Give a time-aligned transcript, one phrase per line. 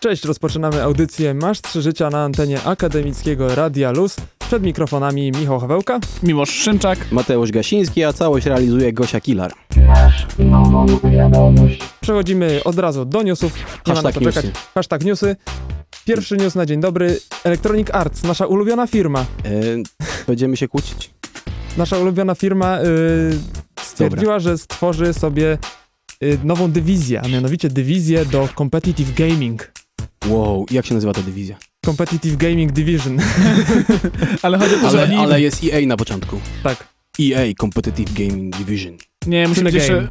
[0.00, 4.16] Cześć, rozpoczynamy audycję Masz Trzy Życia na antenie akademickiego Radia Luz.
[4.38, 6.00] Przed mikrofonami Michał Hawełka.
[6.22, 6.98] Miłosz Szymczak.
[7.12, 9.52] Mateusz Gasiński, a całość realizuje Gosia Kilar.
[12.00, 13.54] Przechodzimy od razu do newsów.
[13.86, 14.44] Nie ma na Hashtag czekać.
[14.44, 14.60] newsy.
[14.74, 15.36] Hashtag newsy.
[16.04, 17.20] Pierwszy news na dzień dobry.
[17.44, 19.20] Electronic Arts, nasza ulubiona firma.
[19.20, 19.24] E,
[20.26, 21.10] będziemy się kłócić?
[21.76, 22.84] Nasza ulubiona firma y,
[23.82, 25.58] stwierdziła, że stworzy sobie
[26.22, 29.72] y, nową dywizję, a mianowicie dywizję do Competitive Gaming.
[30.26, 31.56] Wow, jak się nazywa ta dywizja?
[31.86, 33.18] Competitive Gaming Division.
[34.42, 35.16] Ale chodzi o to, że Ale, oni...
[35.16, 36.40] ale jest EA na początku.
[36.62, 36.88] tak.
[37.20, 38.96] EA, Competitive Gaming Division.
[39.26, 39.70] Nie, game.
[39.78, 40.08] jeszcze...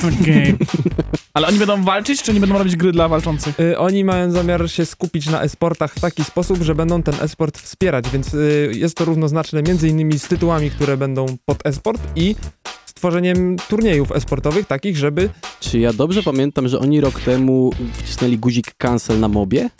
[0.00, 0.58] Cine game.
[1.34, 3.60] Ale oni będą walczyć, czy nie będą robić gry dla walczących?
[3.60, 7.58] Y, Oni mają zamiar się skupić na e-sportach w taki sposób, że będą ten e-sport
[7.58, 12.36] wspierać, więc y, jest to równoznaczne między innymi z tytułami, które będą pod e-sport i
[13.06, 15.28] stworzeniem turniejów e-sportowych takich, żeby
[15.60, 19.70] Czy ja dobrze pamiętam, że oni rok temu wcisnęli guzik cancel na mobie?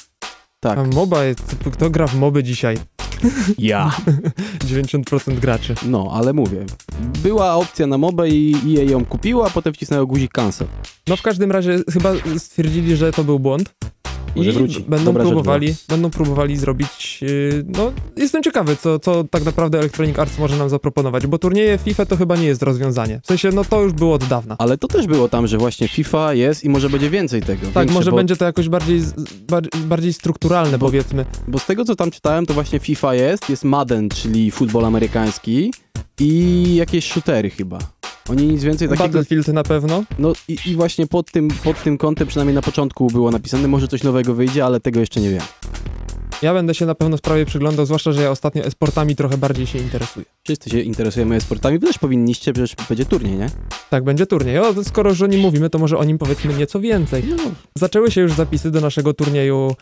[0.61, 0.79] Tak.
[0.79, 2.77] a MOBA, jest- kto gra w MOBy dzisiaj?
[3.59, 3.97] Ja.
[4.71, 5.75] 90% graczy.
[5.87, 6.65] No, ale mówię.
[7.23, 10.67] Była opcja na mobę i EA ją kupiła, a potem wcisnęło guzik cancel.
[11.09, 13.75] No w każdym razie chyba stwierdzili, że to był błąd.
[14.37, 14.81] Może I wróci.
[14.89, 17.19] będą Dobra próbowali, będą próbowali zrobić.
[17.23, 21.79] Yy, no, jestem ciekawy, co, co tak naprawdę Electronic Arts może nam zaproponować, bo turnieje
[21.79, 23.21] FIFA to chyba nie jest rozwiązanie.
[23.23, 24.57] W sensie, no to już było od dawna.
[24.59, 27.67] Ale to też było tam, że właśnie FIFA jest i może będzie więcej tego.
[27.67, 29.01] Tak, większe, może bo, będzie to jakoś bardziej,
[29.87, 31.25] bardziej strukturalne, Bo- powiedzmy.
[31.49, 35.73] Bo z tego, co tam czytałem, to właśnie FIFA jest, jest Madden, czyli futbol amerykański
[36.21, 37.79] i jakieś shootery chyba.
[38.29, 39.05] Oni nic więcej takiego...
[39.05, 40.05] Battlefield na pewno.
[40.19, 43.89] No i, i właśnie pod tym, pod tym kątem, przynajmniej na początku było napisane, może
[43.89, 45.43] coś nowego wyjdzie, ale tego jeszcze nie wiem.
[46.43, 49.79] Ja będę się na pewno sprawie przyglądał, zwłaszcza, że ja ostatnio e-sportami trochę bardziej się
[49.79, 50.27] interesuję.
[50.45, 53.51] Wszyscy się interesujemy sportami, wy też powinniście, przecież będzie turniej, nie?
[53.91, 54.59] Tak, będzie turniej.
[54.59, 57.25] O, skoro już o nim mówimy, to może o nim powiedzmy nieco więcej.
[57.29, 57.37] No,
[57.75, 59.75] Zaczęły się już zapisy do naszego turnieju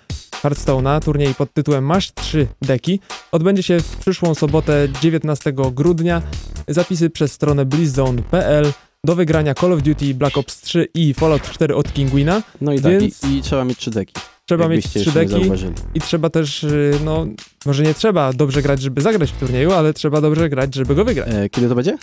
[0.43, 3.01] Hearthstone'a, turniej pod tytułem Masz 3 deki.
[3.33, 6.23] Odbędzie się w przyszłą sobotę 19 grudnia.
[6.69, 8.73] Zapisy przez stronę blizzone.pl
[9.05, 12.43] do wygrania Call of Duty Black Ops 3 i Fallout 4 od Kinguina.
[12.61, 14.15] no i tak, Więc- i, i trzeba mieć trzy deki.
[14.47, 17.27] Trzeba mieć jakbyście 3 jeszcze nie deki i trzeba też, y, no,
[17.67, 21.05] może nie trzeba dobrze grać, żeby zagrać w turnieju, ale trzeba dobrze grać, żeby go
[21.05, 21.29] wygrać.
[21.33, 21.99] E, kiedy to będzie?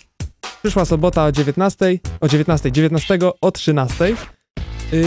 [0.62, 4.06] Przyszła sobota o 19, o 19, 19 o 13.
[4.10, 4.98] Yy,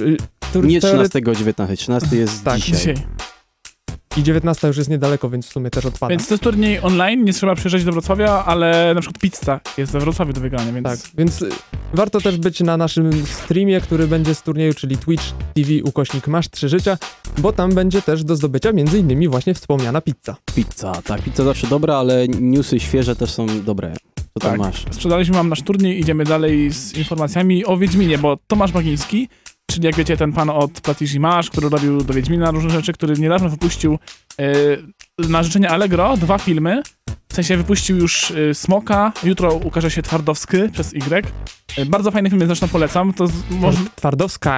[0.00, 0.16] y,
[0.52, 2.78] tur- Nie teore- 13, 19, 13 jest Tak, dzisiaj.
[2.78, 3.27] Dzisiaj.
[4.18, 6.10] I 19 już jest niedaleko, więc w sumie też odpada.
[6.10, 9.92] Więc to jest turniej online, nie trzeba przyjeżdżać do Wrocławia, ale na przykład pizza jest
[9.92, 10.86] we Wrocławiu do wygrania, więc...
[10.86, 11.48] Tak, więc y,
[11.94, 15.24] warto też być na naszym streamie, który będzie z turnieju, czyli Twitch
[15.54, 16.98] TV ukośnik Masz 3 Życia,
[17.38, 20.36] bo tam będzie też do zdobycia między innymi właśnie wspomniana pizza.
[20.54, 23.92] Pizza, tak, pizza zawsze dobra, ale newsy świeże też są dobre.
[24.34, 24.58] Co tam Tak.
[24.58, 24.84] masz?
[24.90, 29.28] Sprzedaliśmy wam nasz turniej, idziemy dalej z informacjami o Wiedźminie, bo Tomasz Bagiński,
[29.70, 33.14] czyli jak wiecie ten pan od Platisz Masz, który robił do Wiedźmina różne rzeczy, który
[33.14, 33.98] niedawno wypuścił
[34.38, 34.52] e,
[35.28, 36.82] na życzenie Allegro dwa filmy,
[37.38, 41.26] sensie wypuścił już e, Smoka, jutro ukaże się Twardowski przez Y.
[41.76, 44.48] E, bardzo fajny film, zresztą polecam, to z, może Twardowski.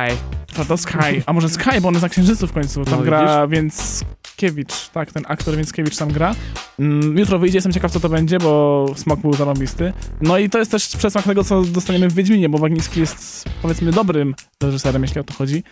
[0.46, 4.88] Twardowski, a może Sky, bo on jest na Księżycu w końcu, tam No, gra Więckiewicz,
[4.88, 6.34] tak, ten aktor Więckiewicz tam gra.
[6.78, 9.92] Mm, jutro wyjdzie, jestem ciekaw co to będzie, bo Smok był zarobisty.
[10.20, 13.92] No i to jest też przesmak tego, co dostaniemy w Wiedźminie, bo Wagnicki jest powiedzmy
[13.92, 15.62] dobrym reżyserem, jeśli o to chodzi.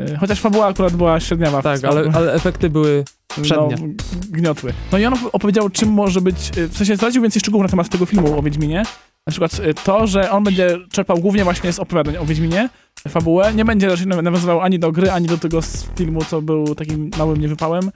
[0.00, 1.62] E, Chociaż fabuła akurat była średniawa.
[1.62, 3.04] Tak, ale, ale efekty były
[3.42, 3.76] przednie.
[3.80, 3.94] No,
[4.30, 4.72] gniotły.
[4.92, 7.68] No i on op- opowiedział, czym może być, y, w sensie zdradził więcej szczegółów na
[7.68, 8.82] temat tego filmu o Wiedźminie.
[9.26, 12.68] Na przykład y, to, że on będzie czerpał głównie właśnie z opowiadań o Wiedźminie,
[13.08, 13.54] fabułę.
[13.54, 15.60] Nie będzie raczej naw- nawiązywał ani do gry, ani do tego
[15.96, 17.90] filmu, co był takim małym niewypałem.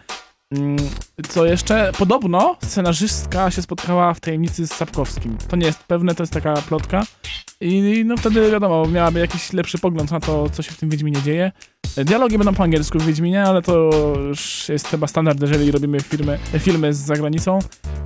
[0.52, 0.76] Mm,
[1.28, 1.92] Co jeszcze?
[1.98, 5.36] Podobno scenarzystka się spotkała w tajemnicy z Sapkowskim.
[5.48, 7.02] To nie jest pewne, to jest taka plotka.
[7.60, 11.22] I no wtedy wiadomo, miałaby jakiś lepszy pogląd na to, co się w tym Wiedźminie
[11.22, 11.52] dzieje.
[11.96, 13.90] Dialogi będą po angielsku w Wiedźminie, ale to
[14.28, 17.58] już jest chyba standard, jeżeli robimy filmy, filmy z zagranicą,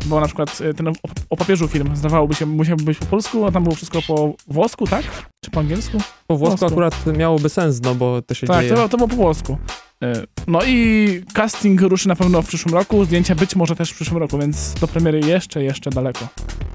[0.07, 0.93] bo na przykład e, ten o,
[1.31, 4.87] o papieżu film zdawałoby się, musiałby być po polsku, a tam było wszystko po włosku,
[4.87, 5.05] tak?
[5.45, 5.99] Czy po angielsku?
[6.27, 6.75] Po włosku Włosku.
[6.75, 8.75] akurat miałoby sens, no bo to się Tak, dzieje.
[8.77, 9.59] to, to było po włosku.
[10.03, 13.95] E, No i casting ruszy na pewno w przyszłym roku, zdjęcia być może też w
[13.95, 16.29] przyszłym roku, więc do premiery jeszcze, jeszcze daleko.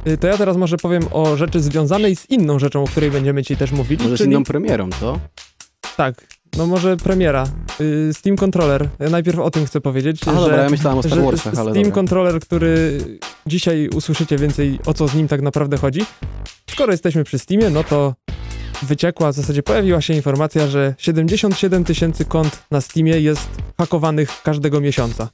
[0.07, 3.41] Y, To ja teraz może powiem o rzeczy związanej z inną rzeczą, o której będziemy
[3.41, 4.31] dzisiaj też mówili, Może z czyli...
[4.31, 5.19] inną premierą, co?
[5.97, 6.27] Tak,
[6.57, 7.47] no może premiera.
[7.81, 8.89] Y, Steam Controller.
[8.99, 11.71] Ja najpierw o tym chcę powiedzieć, A że, dobra, ja myślałem o Star Warsach, ale
[11.71, 11.91] Steam dobra.
[11.95, 12.99] Controller, który
[13.47, 16.05] dzisiaj usłyszycie więcej o co z nim tak naprawdę chodzi.
[16.69, 18.13] Skoro jesteśmy przy Steamie, no to
[18.81, 24.81] wyciekła, w zasadzie pojawiła się informacja, że 77 tysięcy kont na Steamie jest hakowanych każdego
[24.81, 25.29] miesiąca.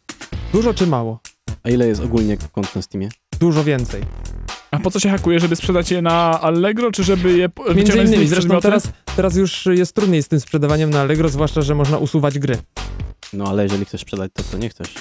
[0.54, 1.19] Dużo czy mało?
[1.63, 3.10] A ile jest ogólnie kont na Steamie?
[3.40, 4.01] Dużo więcej.
[4.72, 8.28] A po co się hakuje, żeby sprzedać je na Allegro, czy żeby je Między innymi,
[8.28, 8.84] zresztą teraz,
[9.16, 12.57] teraz już jest trudniej z tym sprzedawaniem na Allegro, zwłaszcza, że można usuwać gry.
[13.34, 14.94] No ale jeżeli chcesz sprzedać, to to nie chcesz.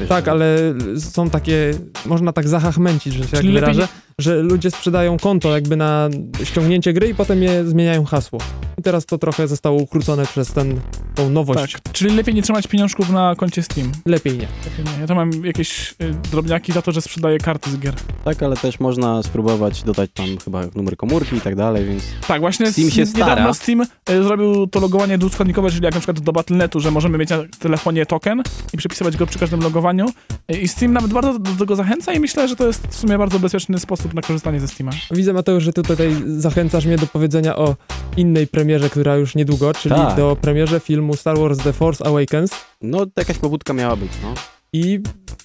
[0.00, 1.74] Wiesz, Tak, że- ale są takie,
[2.06, 6.08] można tak zahachmęcić, że się tak Czyli lepiej wyrażę, że ludzie sprzedają konto jakby na
[6.44, 8.38] ściągnięcie gry i potem je zmieniają hasło.
[8.78, 10.80] I teraz to trochę zostało ukrócone przez ten,
[11.14, 11.72] tą nowość.
[11.72, 13.92] Tak, czyli lepiej nie trzymać pieniążków na koncie Steam.
[14.06, 14.48] Lepiej nie.
[14.64, 15.00] Lepiej nie.
[15.00, 17.94] Ja to mam jakieś y, drobniaki za to, że sprzedaję karty z gier.
[18.24, 22.40] Tak, ale też można spróbować dodać tam chyba numer komórki i tak dalej, więc Tak,
[22.40, 23.54] właśnie Steam się niedawno stara.
[23.54, 27.30] Steam y, zrobił to logowanie dwuskładnikowe, czyli jak na przykład do Battle.netu, że możemy mieć
[27.30, 30.06] na telefonie token i przypisywać go przy każdym logowaniu.
[30.52, 33.18] Y, I Steam nawet bardzo do tego zachęca i myślę, że to jest w sumie
[33.18, 34.92] bardzo bezpieczny sposób na korzystanie ze Steama.
[35.10, 37.76] Widzę, Mateusz, że ty tutaj zachęcasz mnie do powiedzenia o
[38.16, 40.16] innej premierze, która już niedługo, czyli Tak.
[40.16, 42.50] do premierze filmu Star Wars The Force Awakens.
[42.82, 44.34] no jakaś pobudka miała być, no.
[44.72, 45.00] I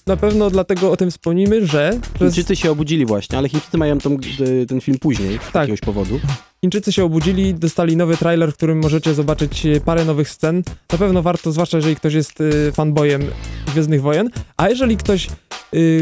[0.06, 3.98] na pewno dlatego o tym wspomnimy, że przez Chińczycy się obudzili właśnie, ale Chińczycy mają
[3.98, 5.54] tą, y, ten film później, z Tak.
[5.54, 6.20] jakiegoś powodu.
[6.60, 10.62] Chińczycy się obudzili, dostali nowy trailer, w którym możecie zobaczyć e, parę nowych scen.
[10.92, 13.22] Na pewno warto, zwłaszcza jeżeli ktoś jest y, fanboyem
[13.66, 14.30] Gwiezdnych Wojen.
[14.56, 15.28] A jeżeli ktoś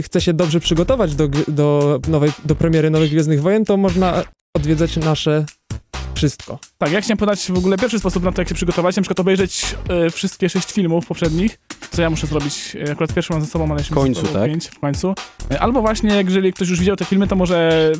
[0.02, 4.24] chce się dobrze przygotować do, do, nowej, do premiery Nowych Gwiezdnych Wojen, to można
[4.56, 5.46] odwiedzać nasze
[6.14, 6.58] wszystko.
[6.78, 9.20] Tak, ja chciałem podać w ogóle pierwszy sposób na to, jak się przygotować, na przykład
[9.20, 13.48] obejrzeć e, wszystkie sześć filmów poprzednich, co ja muszę zrobić, e, akurat pierwszy mam ze
[13.48, 14.50] sobą, ale jeszcze W końcu, tak?
[14.50, 15.14] pięć w końcu.
[15.50, 17.92] E, albo właśnie, jeżeli ktoś już widział te filmy, to może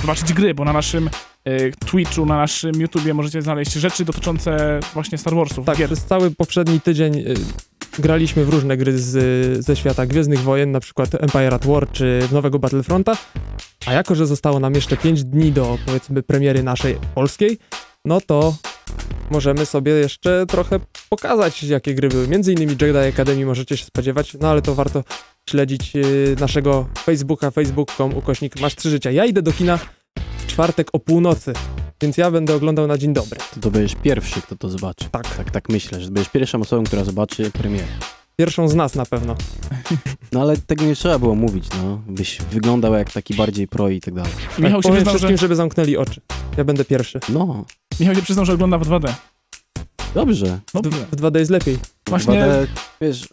[0.00, 1.10] zobaczyć gry, bo na naszym
[1.44, 5.86] e, Twitchu, na naszym YouTubie możecie znaleźć rzeczy dotyczące właśnie Star Warsów, Tak, gier.
[5.86, 7.34] przez cały poprzedni tydzień y,
[7.98, 12.20] graliśmy w różne gry z, ze świata Gwiezdnych Wojen, na przykład Empire at War czy
[12.28, 13.16] w nowego Battlefronta.
[13.86, 17.58] A jako, że zostało nam jeszcze 5 dni do powiedzmy premiery naszej polskiej,
[18.04, 18.54] no to
[19.30, 22.28] możemy sobie jeszcze trochę pokazać, jakie gry były.
[22.28, 25.04] Między innymi Jedi Academy możecie się spodziewać, no ale to warto
[25.50, 29.10] śledzić y, naszego Facebooka, facebook.com ukośnik masz trzy życia.
[29.10, 29.78] Ja idę do kina
[30.38, 31.52] w czwartek o północy,
[32.02, 33.38] więc ja będę oglądał na dzień dobry.
[33.54, 35.04] To, to będziesz pierwszy, kto to zobaczy.
[35.10, 35.36] Tak.
[35.36, 37.86] Tak, tak myślę, że będziesz pierwszą osobą, która zobaczy premierę.
[38.36, 39.36] Pierwszą z nas na pewno.
[40.32, 42.02] No ale tego nie trzeba było mówić, no.
[42.06, 44.32] Byś wyglądał jak taki bardziej pro i tak dalej.
[44.58, 46.20] Michał, tak, się powiem przyznał, wszystkim, że, żeby zamknęli oczy.
[46.56, 47.20] Ja będę pierwszy.
[47.28, 47.64] No,
[48.00, 49.12] Michał się przyznał, że ogląda w 2D.
[50.14, 50.60] dobrze.
[50.74, 50.80] W,
[51.16, 51.78] w 2D jest lepiej.
[52.08, 52.66] Właśnie- 2D,
[53.00, 53.28] wiesz,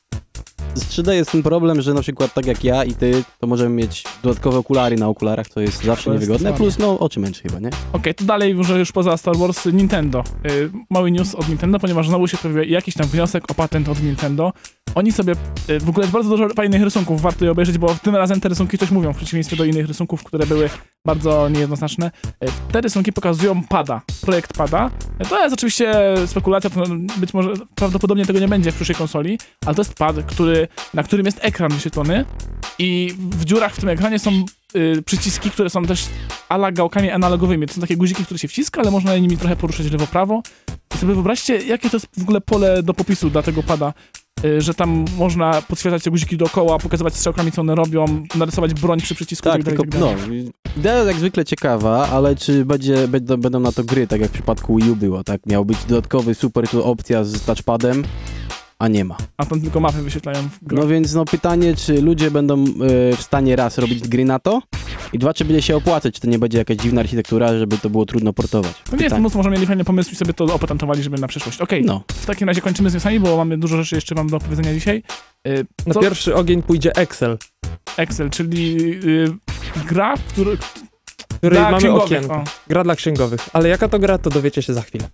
[0.79, 3.75] z 3D jest ten problem, że na przykład tak jak ja i ty, to możemy
[3.75, 7.41] mieć dodatkowe okulary na okularach, co jest zawsze To jest niewygodne, plus no oczy męczy
[7.43, 7.69] chyba, nie?
[7.93, 10.23] Okej, to dalej może już poza Star Wars Nintendo.
[10.51, 14.03] Y, mały news od Nintendo, ponieważ znowu się pojawił jakiś tam wniosek o patent od
[14.03, 14.53] Nintendo.
[14.95, 15.33] Oni sobie,
[15.69, 18.49] y, w ogóle jest bardzo dużo fajnych rysunków, warto je obejrzeć, bo tym razem te
[18.49, 20.69] rysunki coś mówią, w przeciwieństwie do innych rysunków, które były
[21.05, 22.11] bardzo niejednoznaczne.
[22.43, 24.91] Y, te rysunki pokazują pada, projekt pada.
[25.21, 25.93] Y, to jest oczywiście
[26.25, 26.83] spekulacja, to
[27.17, 31.03] być może prawdopodobnie tego nie będzie w przyszłej konsoli, ale to jest pad, który, na
[31.03, 32.25] którym jest ekran wyświetlony
[32.79, 36.05] i w dziurach w tym ekranie są y, przyciski, które są też
[36.49, 37.67] ala gałkami analogowymi.
[37.67, 40.41] To są takie guziki, które się wciska, ale można nimi trochę poruszać lewo-prawo.
[40.95, 43.93] I sobie wyobraźcie, jakie to jest w ogóle pole do popisu dla tego pada,
[44.45, 48.99] y, że tam można podświetlać te guziki dookoła, pokazywać strzałkami, co one robią, narysować broń
[49.01, 52.65] przy przycisku Tak, tak tylko, dalej, i tak no, idea jak zwykle ciekawa, ale czy
[52.65, 55.45] będzie, będą, będą na to gry, tak jak w przypadku Wii U było, tak?
[55.45, 58.03] Miał być dodatkowy super tu opcja z touchpadem,
[58.79, 59.17] a nie ma.
[59.37, 60.81] A tam tylko mapy wyświetlają w grę.
[60.81, 62.65] No więc no pytanie, czy ludzie będą e,
[63.15, 64.61] w stanie raz robić gry na to
[65.13, 67.89] i dwa, czy będzie się opłacać, czy to nie będzie jakaś dziwna architektura, żeby to
[67.89, 68.73] było trudno portować.
[68.89, 71.61] to nie jest może mieli fajny pomysł i sobie to opatentowali, żeby na przyszłość.
[71.61, 74.37] Okej, No, w takim razie kończymy z newsami, bo mamy dużo rzeczy jeszcze wam do
[74.37, 75.03] opowiedzenia dzisiaj.
[75.47, 77.37] Y, Na co- pierwszy ogień pójdzie Excel,
[77.97, 79.33] Excel, czyli y,
[79.89, 80.57] gra, w której...
[81.71, 82.33] mamy okienko.
[82.35, 82.43] o.
[82.67, 83.49] Gra dla księgowych.
[83.53, 85.09] Ale jaka to gra, to dowiecie się za chwilę.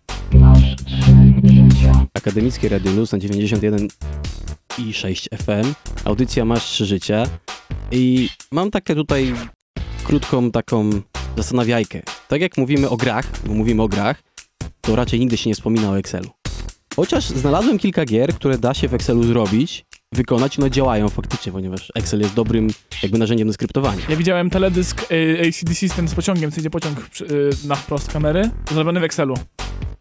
[2.14, 3.88] Akademickie Radio Luz na 91
[4.78, 5.74] i 6 FM.
[6.06, 7.24] Audycja Masz Trzy Życia.
[7.92, 9.34] I mam takie tutaj
[10.04, 10.90] krótką taką
[11.38, 12.02] zastanawiajkę.
[12.28, 14.24] Tak jak mówimy o grach, bo mówimy o grach,
[14.82, 16.30] to raczej nigdy się nie wspomina o Excelu.
[16.96, 21.92] Chociaż znalazłem kilka gier, które da się w Excelu zrobić, wykonać, no działają faktycznie, ponieważ
[21.96, 22.70] Excel jest dobrym
[23.04, 24.02] jakby narzędziem do skryptowania.
[24.10, 28.14] Ja widziałem teledysk y, ACDC z tym z pociągiem, co idzie pociąg y, na wprost
[28.14, 29.36] kamery, zrobiony w Excelu.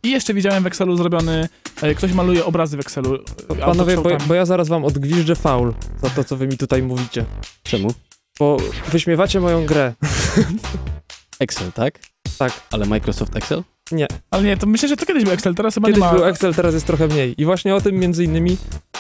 [0.05, 1.49] I jeszcze widziałem w Excelu zrobiony,
[1.83, 3.15] y, ktoś maluje obrazy w Excelu.
[3.15, 6.83] y, Panowie, bo, bo ja zaraz wam odgwiżdżę faul za to, co wy mi tutaj
[6.83, 7.25] mówicie.
[7.63, 7.95] Czemu?
[8.39, 8.57] Bo
[8.93, 9.95] wyśmiewacie moją grę.
[11.41, 11.99] Excel, tak?
[12.39, 12.53] Tak.
[12.71, 13.63] Ale Microsoft Excel?
[14.31, 16.15] Ale nie, to myślę, że to kiedyś był Excel, teraz chyba Kiedyś nie ma.
[16.15, 17.35] był Excel, teraz jest trochę mniej.
[17.39, 18.57] I właśnie o tym między innymi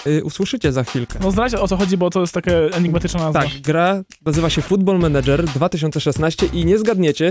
[0.06, 1.18] y, usłyszycie za chwilkę.
[1.23, 3.40] No zdradź o co chodzi, bo to jest taka enigmatyczna nazwa.
[3.42, 7.30] Tak, gra nazywa się Football Manager 2016 i nie zgadniecie,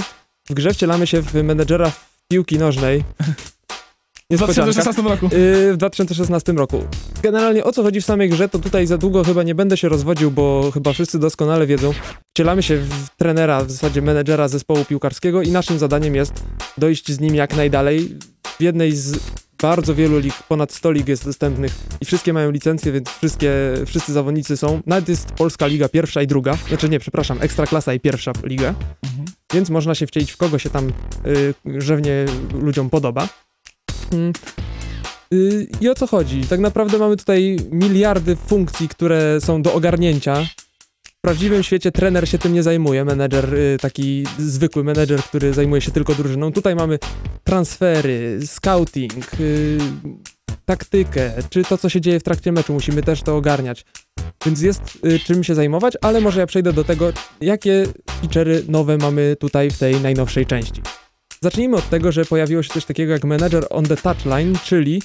[0.49, 3.03] w grze wcielamy się w menedżera w piłki nożnej.
[4.31, 4.71] W Niespodzianka.
[4.71, 5.35] 2016 roku.
[5.35, 6.83] Yy, w 2016 roku.
[7.23, 9.89] Generalnie o co chodzi w samej grze, to tutaj za długo chyba nie będę się
[9.89, 11.93] rozwodził, bo chyba wszyscy doskonale wiedzą.
[12.33, 16.33] Wcielamy się w trenera, w zasadzie menedżera zespołu piłkarskiego i naszym zadaniem jest
[16.77, 18.15] dojść z nim jak najdalej.
[18.59, 19.19] W jednej z
[19.61, 21.71] bardzo wielu lig, ponad 100 lig jest dostępnych
[22.01, 23.51] i wszystkie mają licencje, więc wszystkie,
[23.85, 24.81] wszyscy zawodnicy są.
[24.85, 28.73] Nawet jest Polska Liga pierwsza i druga, znaczy nie, przepraszam, Ekstraklasa i pierwsza liga,
[29.03, 29.25] Mhm.
[29.53, 30.93] więc można się wcielić w kogo się tam
[31.27, 33.27] y, żewnie ludziom podoba.
[34.11, 34.33] Mm.
[35.33, 36.41] Y, I o co chodzi?
[36.41, 40.45] Tak naprawdę mamy tutaj miliardy funkcji, które są do ogarnięcia.
[41.03, 45.81] W prawdziwym świecie trener się tym nie zajmuje, menedżer, y, taki zwykły menedżer, który zajmuje
[45.81, 46.51] się tylko drużyną.
[46.51, 46.99] Tutaj mamy
[47.43, 49.77] transfery, scouting, y,
[50.65, 53.85] taktykę, czy to, co się dzieje w trakcie meczu, musimy też to ogarniać.
[54.45, 54.81] Więc jest
[55.25, 57.85] czym się zajmować, ale może ja przejdę do tego, jakie
[58.21, 60.81] feature'y nowe mamy tutaj w tej najnowszej części.
[61.43, 65.01] Zacznijmy od tego, że pojawiło się coś takiego jak Manager on the Touchline, czyli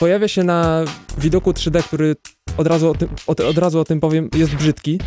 [0.00, 0.84] pojawia się na
[1.18, 2.16] widoku 3D, który
[2.56, 5.00] od razu o tym, od, od razu o tym powiem, jest brzydki.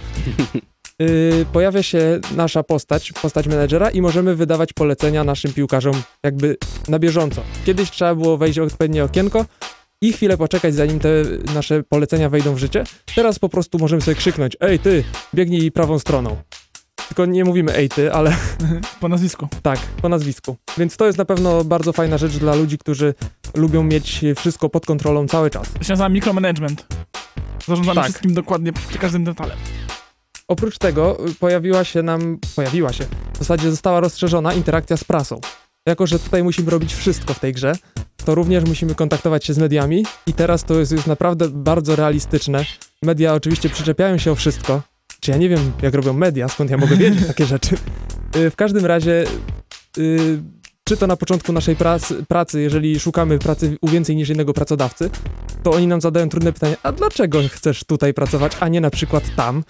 [1.00, 7.00] Yy, pojawia się nasza postać, postać menedżera i możemy wydawać polecenia naszym piłkarzom jakby na
[7.00, 7.42] bieżąco.
[7.66, 9.46] Kiedyś trzeba było wejść w odpowiednie okienko
[10.02, 11.10] i chwilę poczekać, zanim te
[11.56, 12.84] nasze polecenia wejdą w życie.
[13.16, 15.04] Teraz po prostu możemy sobie krzyknąć, ej ty,
[15.34, 16.38] biegnij prawą stroną.
[17.10, 18.36] Tylko nie mówimy ej ty, ale
[19.02, 19.48] Po nazwisku.
[19.62, 20.56] tak, po nazwisku.
[20.78, 23.14] Więc to jest na pewno bardzo fajna rzecz dla ludzi, którzy
[23.56, 25.70] lubią mieć wszystko pod kontrolą cały czas.
[25.78, 26.86] To się nazywa micromanagement.
[27.68, 28.04] Zarządzamy Tak.
[28.04, 29.58] wszystkim dokładnie, przy każdym detalem.
[30.48, 35.42] Oprócz tego y, pojawiła się nam, pojawiła się, w zasadzie została rozszerzona interakcja z prasą.
[35.88, 37.74] Jako, że tutaj musimy robić wszystko w tej grze,
[38.26, 42.66] to również musimy kontaktować się z mediami i teraz to jest już naprawdę bardzo realistyczne.
[43.04, 44.82] Media oczywiście przyczepiają się o wszystko.
[45.20, 47.76] Czy ja nie wiem, jak robią media, skąd ja mogę wiedzieć takie rzeczy.
[48.36, 49.24] Y, W każdym razie,
[49.98, 50.42] y,
[50.84, 55.10] czy to na początku naszej pracy, pracy, jeżeli szukamy pracy u więcej niż jednego pracodawcy,
[55.64, 59.24] to oni nam zadają trudne pytanie, a dlaczego chcesz tutaj pracować, a nie na przykład
[59.36, 59.64] tam?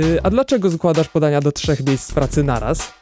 [0.00, 2.92] Y, a dlaczego składasz podania do trzech miejsc pracy naraz?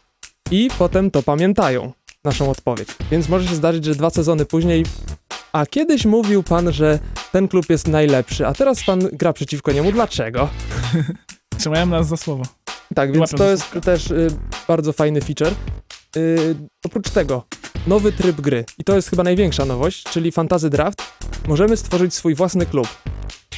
[0.51, 1.93] I potem to pamiętają,
[2.25, 2.89] naszą odpowiedź.
[3.11, 4.85] Więc może się zdarzyć, że dwa sezony później.
[5.53, 6.99] A kiedyś mówił pan, że
[7.33, 9.93] ten klub jest najlepszy, a teraz pan gra przeciwko niemu.
[9.93, 10.49] Dlaczego?
[11.59, 12.45] Trzymają nas za słowo.
[12.95, 13.81] Tak, więc Łapią to jest słówka.
[13.81, 14.29] też y,
[14.69, 15.55] bardzo fajny feature.
[16.17, 17.45] Y, oprócz tego,
[17.87, 18.65] nowy tryb gry.
[18.79, 21.03] I to jest chyba największa nowość, czyli Fantasy Draft.
[21.49, 22.89] Możemy stworzyć swój własny klub.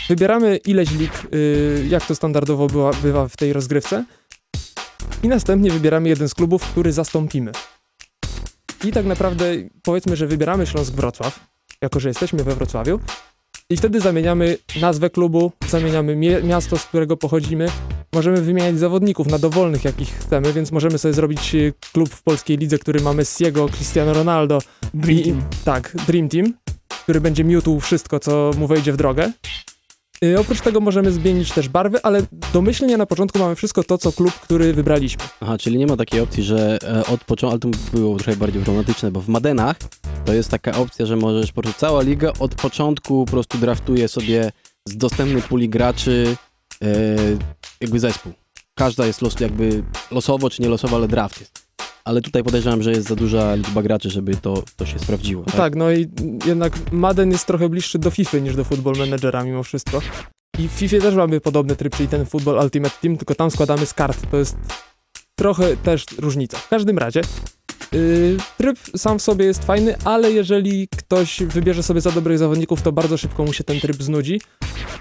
[0.09, 4.05] Wybieramy ileś lig, y, jak to standardowo bywa w tej rozgrywce.
[5.23, 7.53] I następnie wybieramy jeden z klubów, który zastąpimy.
[8.85, 9.45] I tak naprawdę
[9.83, 11.41] powiedzmy, że wybieramy Śląsk Wrocław,
[11.83, 13.01] jako że jesteśmy we Wrocławiu.
[13.71, 17.67] I wtedy zamieniamy nazwę klubu, zamieniamy mie- miasto, z którego pochodzimy,
[18.15, 22.57] możemy wymieniać zawodników na dowolnych, jakich chcemy, więc możemy sobie zrobić y, klub w polskiej
[22.59, 24.59] lidze, który ma Messiego, Cristiano Ronaldo,
[24.95, 25.43] Dream I- Team.
[25.65, 26.55] tak, Dream Team,
[27.03, 29.33] który będzie miótł wszystko, co mu wejdzie w drogę.
[30.25, 32.23] Y, oprócz tego możemy zmienić też barwy, ale
[32.53, 35.25] domyślnie na początku mamy wszystko to, co klub, który wybraliśmy.
[35.41, 38.65] Aha, czyli nie ma takiej opcji, że e, od początku, ale to było trochę bardziej
[38.65, 39.77] romantyczne, bo w Madenach
[40.25, 44.09] to jest taka opcja, że możesz po prostu cała liga od początku po prostu draftuje
[44.09, 44.53] sobie
[44.89, 46.37] z dostępnej puli graczy
[46.83, 46.87] e,
[47.81, 48.33] jakby zespół.
[48.75, 51.70] Każda jest los, jakby losowo czy nie losowo, ale draft jest.
[52.05, 55.45] Ale tutaj podejrzewam, że jest za duża liczba graczy, żeby to, to się sprawdziło.
[55.47, 56.09] No tak, no i
[56.47, 60.01] jednak Madden jest trochę bliższy do FIFA niż do Football Managera mimo wszystko.
[60.59, 63.87] I w FIFA też mamy podobny tryb, czyli ten Football Ultimate Team, tylko tam składamy
[63.87, 64.31] z kart.
[64.31, 64.57] To jest
[65.35, 66.59] trochę też różnica.
[66.59, 67.21] W każdym razie
[67.93, 72.83] yy, tryb sam w sobie jest fajny, ale jeżeli ktoś wybierze sobie za dobrych zawodników,
[72.83, 74.41] to bardzo szybko mu się ten tryb znudzi,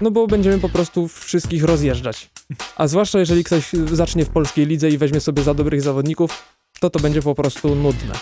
[0.00, 2.30] no bo będziemy po prostu wszystkich rozjeżdżać.
[2.76, 6.90] A zwłaszcza jeżeli ktoś zacznie w polskiej lidze i weźmie sobie za dobrych zawodników, to
[6.90, 8.14] to będzie po prostu nudne.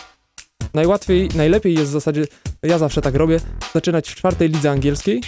[0.74, 2.24] Najłatwiej, najlepiej jest w zasadzie,
[2.62, 3.40] ja zawsze tak robię,
[3.74, 5.20] zaczynać w czwartej lidze angielskiej,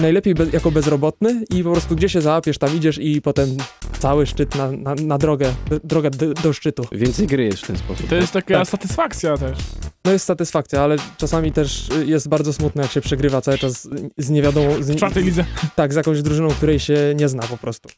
[0.00, 3.56] najlepiej be, jako bezrobotny i po prostu gdzie się załapiesz, tam idziesz i potem
[3.98, 5.54] cały szczyt na, na, na drogę,
[5.84, 6.86] drogę do, do szczytu.
[6.92, 8.08] Więcej gry jest w ten sposób.
[8.08, 8.68] To jest taka Tak.
[8.68, 9.58] satysfakcja też.
[10.04, 13.88] No jest satysfakcja, ale czasami też jest bardzo smutne, jak się przegrywa cały czas
[14.18, 14.82] z niewiadomą...
[14.82, 15.44] Z, W czwartej lidze.
[15.76, 17.88] Tak, z jakąś drużyną, której się nie zna po prostu.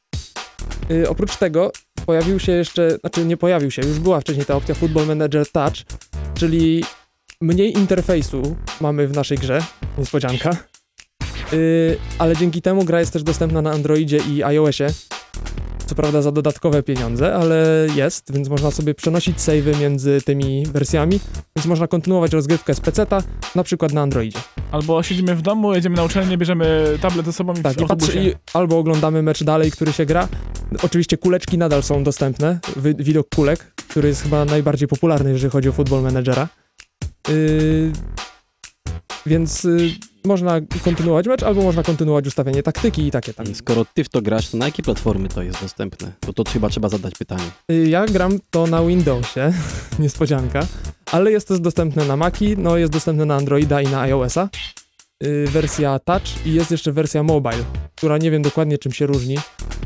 [0.89, 1.73] Yy, oprócz tego
[2.07, 5.75] pojawił się jeszcze, znaczy nie pojawił się, już była wcześniej ta opcja Football Manager Touch,
[6.35, 6.85] czyli
[7.41, 9.63] mniej interfejsu mamy w naszej grze,
[9.99, 10.57] niespodzianka,
[11.53, 14.87] yy, ale dzięki temu gra jest też dostępna na Androidzie i iOSie.
[15.87, 21.21] Co prawda za dodatkowe pieniądze, ale jest, więc można sobie przenosić savey między tymi wersjami,
[21.57, 23.23] więc można kontynuować rozgrywkę z PC-ta,
[23.55, 24.39] na przykład na Androidzie.
[24.73, 27.87] Albo siedzimy w domu, jedziemy na uczelnię, bierzemy tablet ze sobą i Tak, w i,
[27.87, 28.31] patrzy, autobusie.
[28.31, 30.29] i albo oglądamy mecz dalej, który się gra.
[30.83, 35.69] Oczywiście kuleczki nadal są dostępne, wy, widok kulek, który jest chyba najbardziej popularny, jeżeli chodzi
[35.69, 36.49] o Football Managera.
[37.29, 37.93] Yy,
[39.27, 39.91] więc yy,
[40.25, 43.55] można kontynuować mecz, albo można kontynuować ustawianie taktyki i takie tam.
[43.55, 46.13] Skoro ty w to grasz, to na jakie platformy to jest dostępne?
[46.27, 47.51] Bo to chyba trzeba zadać pytanie.
[47.69, 49.53] Yy, ja gram to na Windowsie,
[49.99, 50.67] niespodzianka,
[51.13, 54.49] ale jest też dostępne na Maci, no jest dostępne na Androida i na iOS-a.
[55.25, 57.65] Y, wersja Touch i jest jeszcze wersja Mobile,
[57.95, 59.39] która nie wiem dokładnie czym się różni.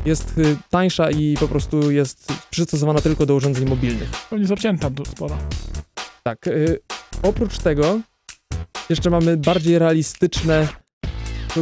[0.05, 4.09] Jest y, tańsza i po prostu jest przystosowana tylko do urządzeń mobilnych.
[4.29, 5.37] Pewnie zacięta tu sporo.
[6.23, 6.47] Tak.
[6.47, 6.79] Y,
[7.23, 7.99] oprócz tego
[8.89, 10.67] jeszcze mamy bardziej realistyczne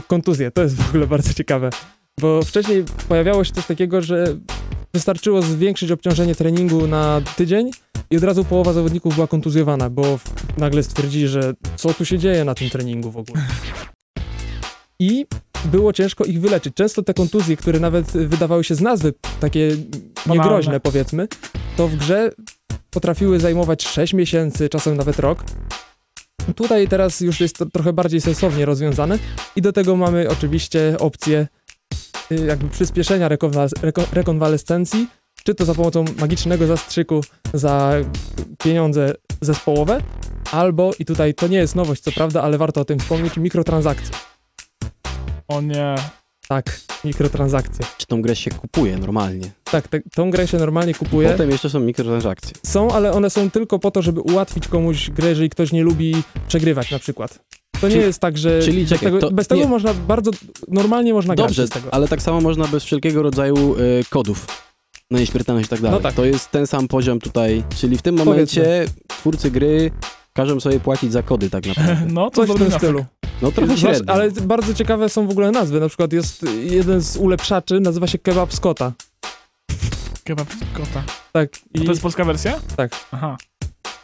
[0.07, 0.51] kontuzje.
[0.51, 1.69] To jest w ogóle bardzo ciekawe,
[2.21, 4.37] bo wcześniej pojawiało się coś takiego, że
[4.93, 7.71] wystarczyło zwiększyć obciążenie treningu na tydzień
[8.11, 10.19] i od razu połowa zawodników była kontuzjowana, bo
[10.57, 13.41] nagle stwierdzili, że co tu się dzieje na tym treningu w ogóle.
[14.99, 15.25] I
[15.65, 16.73] było ciężko ich wyleczyć.
[16.73, 19.75] Często te kontuzje, które nawet wydawały się z nazwy takie
[20.25, 21.27] niegroźne, powiedzmy,
[21.77, 22.31] to w grze
[22.89, 25.43] potrafiły zajmować 6 miesięcy, czasem nawet rok.
[26.55, 29.19] Tutaj teraz już jest to trochę bardziej sensownie rozwiązane
[29.55, 31.47] i do tego mamy oczywiście opcję
[32.31, 35.07] y, jakby przyspieszenia rekonwal- reko- rekonwalescencji,
[35.43, 37.21] czy to za pomocą magicznego zastrzyku
[37.53, 37.93] za
[38.57, 40.01] pieniądze zespołowe,
[40.51, 44.15] albo, i tutaj to nie jest nowość co prawda, ale warto o tym wspomnieć, mikrotransakcje.
[45.47, 45.95] O nie.
[46.49, 47.85] Tak, mikrotransakcje.
[47.97, 49.51] Czy tą grę się kupuje normalnie?
[49.63, 51.29] Tak, te, tą grę się normalnie kupuje.
[51.29, 52.53] Potem jeszcze są mikrotransakcje.
[52.65, 56.15] Są, ale one są tylko po to, żeby ułatwić komuś grę, jeżeli ktoś nie lubi
[56.47, 57.39] przegrywać na przykład.
[57.81, 59.93] To nie Czyli- jest tak, że czyli bez czekaj, tego, to bez tego nie- można
[59.93, 60.31] bardzo,
[60.67, 61.93] normalnie można grać Dobrze, bez tego.
[61.93, 64.47] ale tak samo można bez wszelkiego rodzaju y, kodów
[65.11, 65.97] na nieśmiertelność i tak dalej.
[65.97, 66.15] No tak.
[66.15, 69.91] To jest ten sam poziom tutaj, czyli w tym momencie twórcy gry
[70.37, 72.07] każą sobie płacić za kody tak naprawdę.
[72.13, 73.05] No, to Coś w tym stylu.
[73.41, 74.13] No trochę średnio.
[74.13, 75.79] ale bardzo ciekawe są w ogóle nazwy.
[75.79, 78.91] Na przykład jest jeden z ulepszaczy, nazywa się Kebab Scotta.
[80.23, 81.03] Kebab z kota.
[81.33, 81.49] Tak.
[81.77, 82.59] A I, to jest polska wersja?
[82.75, 82.91] Tak.
[83.11, 83.37] Aha.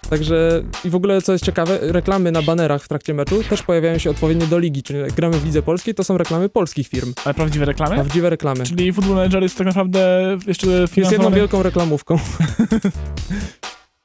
[0.09, 3.97] Także i w ogóle co jest ciekawe, reklamy na banerach w trakcie meczu też pojawiają
[3.97, 7.13] się odpowiednio do ligi, czyli jak gramy w lidze polskiej, to są reklamy polskich firm.
[7.25, 7.95] Ale prawdziwe reklamy?
[7.95, 8.63] Prawdziwe reklamy.
[8.63, 11.35] Czyli Football Manager jest tak naprawdę jeszcze Jest jedną finansowany...
[11.35, 12.19] wielką reklamówką.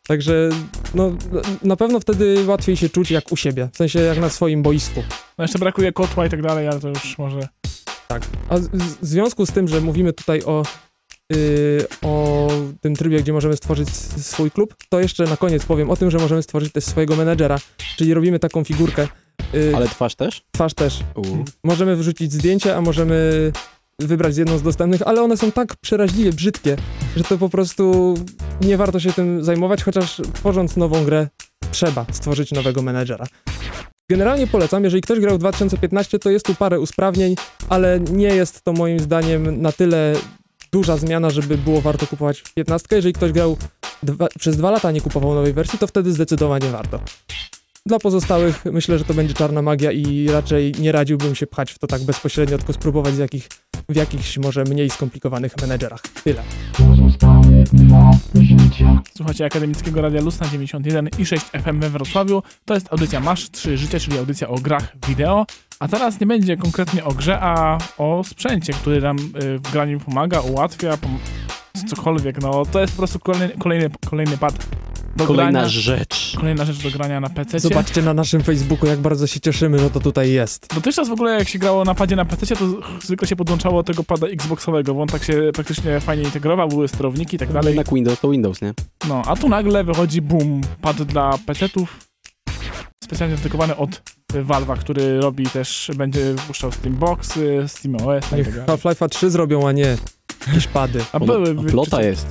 [0.09, 0.49] Także
[0.95, 1.13] no,
[1.63, 5.03] na pewno wtedy łatwiej się czuć jak u siebie, w sensie jak na swoim boisku.
[5.39, 7.49] No jeszcze brakuje kotła i tak dalej, ale to już może...
[8.09, 8.23] Tak.
[8.49, 10.63] A z- w związku z tym, że mówimy tutaj o,
[11.31, 12.49] yy, o
[12.81, 16.19] tym trybie, gdzie możemy stworzyć swój klub, to jeszcze na koniec powiem o tym, że
[16.19, 17.59] możemy stworzyć też swojego menedżera,
[17.97, 19.09] czyli robimy taką figurkę.
[19.53, 20.43] Yy, Ale twarz też?
[20.53, 21.01] Twarz też.
[21.15, 21.23] U.
[21.65, 23.53] Możemy wrzucić zdjęcie, a możemy
[24.07, 26.77] wybrać jedną z dostępnych, ale one są tak przeraźliwie brzydkie,
[27.17, 28.15] że to po prostu
[28.61, 31.29] nie warto się tym zajmować, chociaż tworząc nową grę
[31.71, 33.27] trzeba stworzyć nowego menedżera.
[34.11, 37.35] Generalnie polecam, jeżeli ktoś grał w 2015, to jest tu parę usprawnień,
[37.69, 40.15] ale nie jest to moim zdaniem na tyle
[40.73, 42.97] duża zmiana, żeby było warto kupować 15.
[42.97, 43.57] Jeżeli ktoś grał
[44.03, 47.01] dwa, przez dwa lata, nie kupował nowej wersji, to wtedy zdecydowanie warto.
[47.89, 51.79] Dla pozostałych myślę, że to będzie czarna magia i raczej nie radziłbym się pchać w
[51.79, 53.49] to tak bezpośrednio, tylko spróbować z jakich,
[53.89, 56.01] w jakichś może mniej skomplikowanych menedżerach.
[56.25, 56.43] Tyle.
[59.17, 62.43] Słuchajcie Akademickiego Radia Luz na 91 i 6 FM we Wrocławiu.
[62.65, 65.47] To jest audycja Masz 3 Życie, czyli audycja o grach wideo.
[65.81, 70.01] A teraz nie będzie konkretnie o grze, a o sprzęcie, który nam y, w graniu
[70.01, 71.19] pomaga, ułatwia, pom
[71.89, 72.43] cokolwiek.
[72.43, 74.67] No to jest po prostu kolejny, kolejny, kolejny pad
[75.19, 75.69] do Kolejna grania.
[75.69, 76.33] rzecz.
[76.37, 77.61] Kolejna rzecz do grania na PC.
[77.61, 80.75] Zobaczcie na naszym Facebooku, jak bardzo się cieszymy, że to tutaj jest.
[80.75, 82.65] Dotychczas w ogóle jak się grało na padzie na PC, to
[83.03, 87.37] zwykle się podłączało tego pada Xboxowego, bo on tak się praktycznie fajnie integrował, były sterowniki
[87.37, 87.69] i tak dalej.
[87.69, 88.75] Jednak Windows to Windows, nie?
[89.09, 92.09] No, a tu nagle wychodzi boom, pad dla PC-ów,
[93.05, 94.03] specjalnie dedykowany od
[94.33, 98.67] Valve'a, który robi też, będzie wypuszczał Steamboxy, SteamOS i tak dalej.
[98.67, 99.97] Half-Life'a 3 zrobią, a nie
[100.47, 101.05] jakieś pady.
[101.13, 101.55] A były...
[101.55, 102.27] no, plota czy- jest.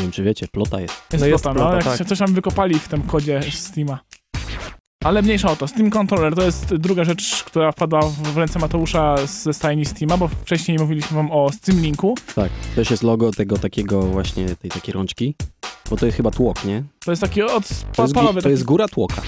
[0.00, 0.94] Nie wiem, czy wiecie, plota jest.
[1.12, 1.98] Jest No jest plota, no, plota, jak tak.
[1.98, 3.98] się coś tam wykopali w tym kodzie Steama.
[5.04, 5.68] Ale mniejsza o to.
[5.68, 10.28] Steam Controller to jest druga rzecz, która wpadła w ręce Mateusza ze stajni Steama, bo
[10.28, 12.14] wcześniej mówiliśmy wam o Steam Linku.
[12.34, 15.34] Tak, też jest logo tego takiego właśnie, tej takiej rączki.
[15.90, 16.82] Bo to jest chyba tłok, nie?
[17.04, 19.22] To jest taki od To jest, to taki, jest góra tłoka.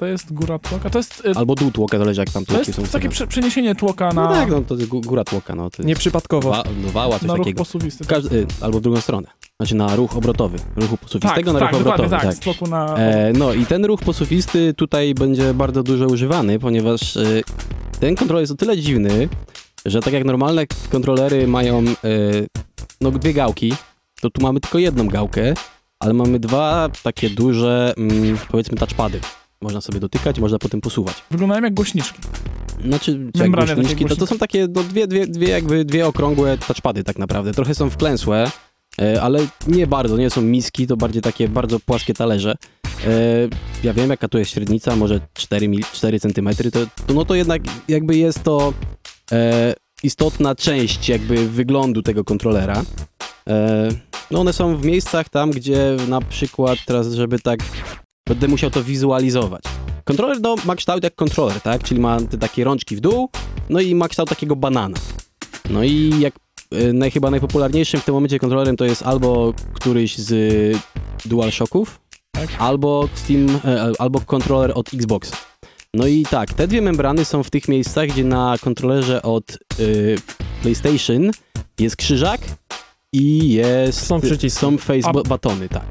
[0.00, 2.66] To jest góra tłoka, to jest, y, Albo dół tłoka, zależy jak tam to tłoki
[2.66, 2.82] jest są.
[2.82, 3.10] takie ustawione.
[3.12, 5.70] prze, przeniesienie tłoka na, No tak, no to jest gó- góra tłoka, no.
[5.70, 6.50] To jest Nieprzypadkowo.
[6.50, 7.58] wa- no, wała, coś na ruch takiego.
[7.58, 8.04] posuwisty.
[8.04, 9.28] Każdy, y, albo w drugą stronę.
[9.56, 10.58] Znaczy na ruch obrotowy.
[10.76, 12.08] Ruchu Tak, posuwistego na tak, ruch obrotowy.
[12.10, 12.94] tak, z tłoku na...
[12.96, 17.22] E, no i ten ruch posuwisty tutaj będzie bardzo dużo używany, ponieważ e,
[18.00, 19.28] ten kontroler jest o tyle dziwny,
[19.86, 21.84] że tak jak normalne kontrolery mają e,
[23.00, 23.72] no dwie gałki,
[24.20, 25.54] to tu mamy tylko jedną gałkę,
[26.00, 29.20] ale mamy dwa takie duże, mm, powiedzmy touchpady.
[29.62, 31.14] Można sobie dotykać, można potem posuwać.
[31.30, 32.18] Wyglądają jak głośniczki.
[32.84, 34.26] Znaczy, czy jak głośniczki, to, to głośniki.
[34.26, 37.52] są takie no, dwie, dwie, dwie jakby dwie okrągłe touchpady tak naprawdę.
[37.52, 38.50] Trochę są wklęsłe,
[39.00, 42.54] e, ale nie bardzo, nie są miski, to bardziej takie bardzo płaskie talerze.
[43.06, 43.10] E,
[43.84, 47.34] ja wiem, jaka tu jest średnica, może 4, mil, 4 cm, to, to no to
[47.34, 48.72] jednak jakby jest to
[49.32, 52.82] e, istotna część jakby wyglądu tego kontrolera.
[54.30, 57.60] No one są w miejscach tam, gdzie na przykład teraz, żeby tak
[58.30, 59.62] będę musiał to wizualizować.
[60.04, 61.82] Kontroler no, ma kształt jak kontroler, tak?
[61.82, 63.28] Czyli ma te takie rączki w dół,
[63.70, 64.96] no i ma kształt takiego banana.
[65.70, 66.34] No i jak
[66.74, 70.32] y, naj, chyba najpopularniejszym w tym momencie kontrolerem to jest albo któryś z
[71.24, 72.00] DualShocków,
[72.32, 72.48] Tak.
[72.58, 75.36] albo Steam, e, albo kontroler od Xboxa.
[75.94, 80.16] No i tak, te dwie membrany są w tych miejscach, gdzie na kontrolerze od y,
[80.62, 81.30] PlayStation
[81.78, 82.40] jest krzyżak
[83.12, 84.06] i jest...
[84.06, 84.60] Są przyciski.
[84.60, 85.86] Są face batony, tak.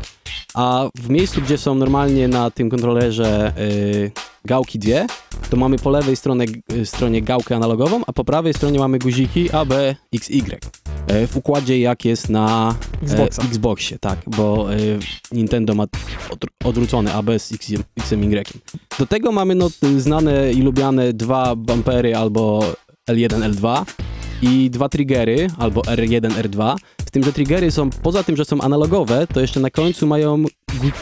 [0.53, 4.11] A w miejscu, gdzie są normalnie na tym kontrolerze y,
[4.45, 5.07] gałki dwie,
[5.49, 9.51] to mamy po lewej stronie, y, stronie gałkę analogową, a po prawej stronie mamy guziki
[9.51, 10.65] A, B, X, Y.
[11.07, 13.41] E, w układzie jak jest na Xboxa.
[13.41, 14.77] e, Xboxie, tak, bo e,
[15.31, 15.85] Nintendo ma
[16.63, 17.71] odwrócone AB z X,
[18.03, 18.61] Xem, Y.
[18.99, 22.63] Do tego mamy no, znane i lubiane dwa bumpery albo
[23.09, 23.85] L1, L2
[24.41, 26.75] i dwa triggery albo R1, R2.
[27.09, 30.43] Z tym, że triggery są, poza tym, że są analogowe, to jeszcze na końcu mają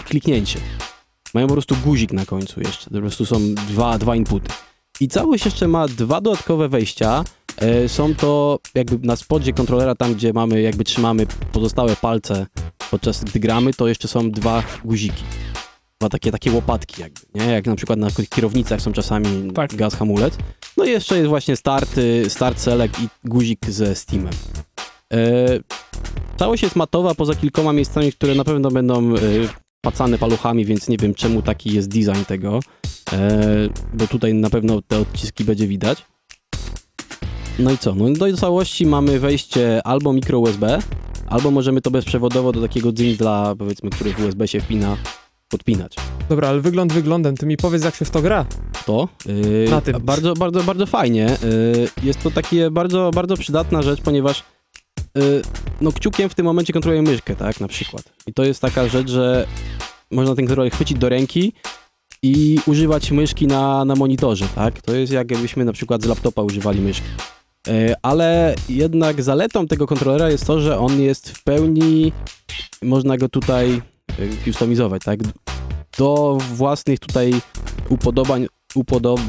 [0.05, 0.59] kliknięcie.
[1.33, 2.89] Mają po prostu guzik na końcu jeszcze.
[2.89, 4.49] Po prostu są dwa, dwa inputy.
[4.99, 7.23] I całość jeszcze ma dwa dodatkowe wejścia.
[7.57, 12.45] E, Są to jakby na spodzie kontrolera, tam gdzie mamy, jakby trzymamy pozostałe palce
[12.91, 15.23] podczas gdy gramy, to jeszcze są dwa guziki.
[15.99, 17.45] Dwa takie, takie łopatki jakby, nie?
[17.45, 19.75] Jak na przykład na kierownicach są czasami Tak.
[19.75, 20.37] gaz, hamulec.
[20.77, 24.33] No i jeszcze jest właśnie start, y, start select i guzik ze Steamem.
[25.13, 25.59] E,
[26.37, 29.19] całość jest matowa, poza kilkoma miejscami, które na pewno będą y,
[29.81, 32.59] pacane paluchami, więc nie wiem czemu taki jest design tego,
[33.13, 33.39] e,
[33.93, 36.05] bo tutaj na pewno te odciski będzie widać.
[37.59, 37.95] No i co?
[37.95, 40.79] No do całości mamy wejście albo mikro USB,
[41.27, 44.97] albo możemy to bezprzewodowo do takiego dzingla, powiedzmy, który w USB się wpina,
[45.49, 45.95] podpinać.
[46.29, 48.45] Dobra, ale wygląd wyglądem, ty mi powiedz jak się w to gra.
[48.85, 49.95] To yy, Na tym.
[50.01, 51.37] bardzo, bardzo, bardzo fajnie.
[51.75, 54.43] Yy, jest to takie bardzo, bardzo przydatna rzecz, ponieważ
[55.81, 58.03] no kciukiem w tym momencie kontroluję myszkę, tak, na przykład.
[58.27, 59.47] I to jest taka rzecz, że
[60.11, 61.53] można ten kontroler chwycić do ręki
[62.23, 64.81] i używać myszki na, na monitorze, tak?
[64.81, 67.07] To jest jak jakbyśmy na przykład z laptopa używali myszki.
[67.67, 72.11] Yy, ale jednak zaletą tego kontrolera jest to, że on jest w pełni,
[72.81, 73.81] można go tutaj
[74.45, 75.19] customizować, tak?
[75.97, 77.33] Do własnych tutaj
[77.89, 79.19] upodobań, upodob...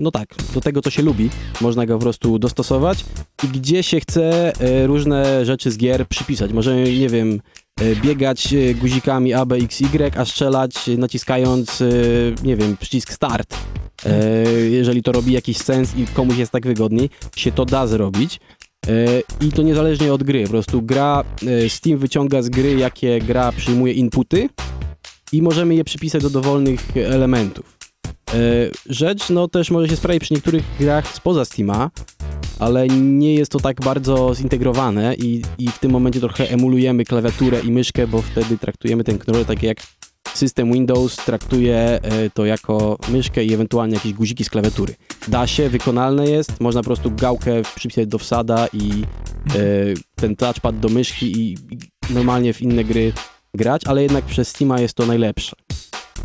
[0.00, 1.30] No tak, do tego, co się lubi,
[1.60, 3.04] można go po prostu dostosować
[3.44, 6.52] i gdzie się chce e, różne rzeczy z gier przypisać.
[6.52, 7.40] Możemy, nie wiem,
[7.80, 11.82] e, biegać e, guzikami A, B, X, Y, a strzelać naciskając,
[12.42, 13.56] nie wiem, przycisk start.
[14.70, 18.40] Jeżeli to robi jakiś sens i komuś jest tak wygodniej, się to da zrobić.
[19.40, 20.44] I to niezależnie od gry.
[20.44, 21.24] Po prostu gra,
[21.68, 24.48] Steam wyciąga z gry, jakie gra przyjmuje inputy
[25.32, 27.77] i możemy je przypisać do dowolnych elementów.
[28.34, 31.90] E, Rzecz, no też może się sprawić przy niektórych grach spoza Steama,
[32.58, 37.60] ale nie jest to tak bardzo zintegrowane i, i w tym momencie trochę emulujemy klawiaturę
[37.60, 39.78] i myszkę, bo wtedy traktujemy ten kontroler tak jak
[40.34, 44.94] system Windows traktuje e, to jako myszkę i ewentualnie jakieś guziki z klawiatury.
[45.28, 49.64] Da się, wykonalne jest, można po prostu gałkę przypisać do wsada i e,
[50.14, 51.78] ten touchpad do myszki i, i
[52.10, 53.12] normalnie w inne gry
[53.54, 55.56] grać, ale jednak przez Steama jest to najlepsze.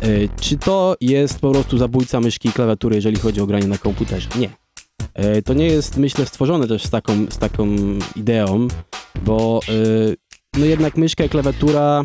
[0.00, 0.06] E,
[0.40, 4.28] Czy to jest po prostu zabójca myszki i klawiatury, jeżeli chodzi o granie na komputerze?
[4.38, 4.50] Nie.
[5.14, 7.66] E, To nie jest, myślę, stworzone też z taką, z taką
[8.16, 8.68] ideą,
[9.24, 9.72] bo e,
[10.58, 12.04] no jednak myszka i klawiatura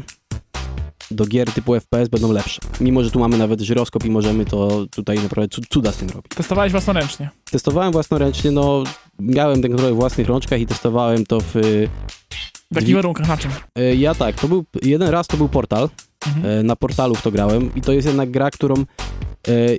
[1.12, 2.62] do gier typu FPS będą lepsze.
[2.82, 6.10] Mimo, że tu mamy nawet żyroskop i możemy to tutaj naprawdę cu- cuda z tym
[6.10, 6.32] robić.
[6.36, 7.30] Testowałeś własnoręcznie.
[7.52, 8.84] Testowałem własnoręcznie, no
[9.20, 11.54] miałem ten kontroler w własnych rączkach i testowałem to w...
[11.54, 13.52] W jakich Dwi- warunkach, na czym?
[13.98, 15.90] Ja tak, to był, jeden raz to był portal,
[16.28, 16.60] Mhm.
[16.60, 18.84] E, na portalu w to grałem i to jest jednak gra, którą e,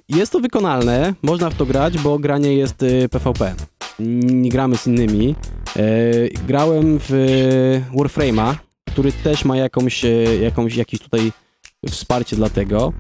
[0.09, 3.55] jest to wykonalne, można w to grać, bo granie jest e, PvP.
[4.25, 5.35] Nie gramy z innymi.
[5.77, 5.83] E,
[6.47, 8.55] Grałem w e, Warframe'a,
[8.91, 10.09] który też ma jakąś, e,
[10.41, 11.33] jakąś, jakieś tutaj
[11.91, 12.93] wsparcie dla tego.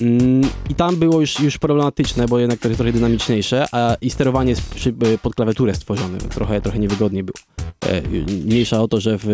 [0.00, 4.10] Mm, I tam było już, już problematyczne, bo jednak to jest trochę dynamiczniejsze, a i
[4.10, 7.38] sterowanie przy, e, pod klawiaturę stworzone, trochę, trochę niewygodnie było.
[7.86, 8.02] E,
[8.46, 9.24] Mniejsza o to, że w,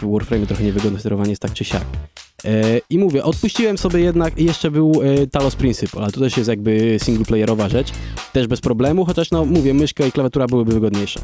[0.00, 1.84] w Warframe trochę niewygodne sterowanie jest tak czy siak.
[2.44, 4.92] E, I mówię, odpuściłem sobie jednak, i jeszcze był
[5.32, 7.92] Talos Principle, ale to też jest jakby singleplayerowa rzecz,
[8.32, 11.20] też bez problemu, chociaż no mówię, myszka i klawiatura byłyby wygodniejsze.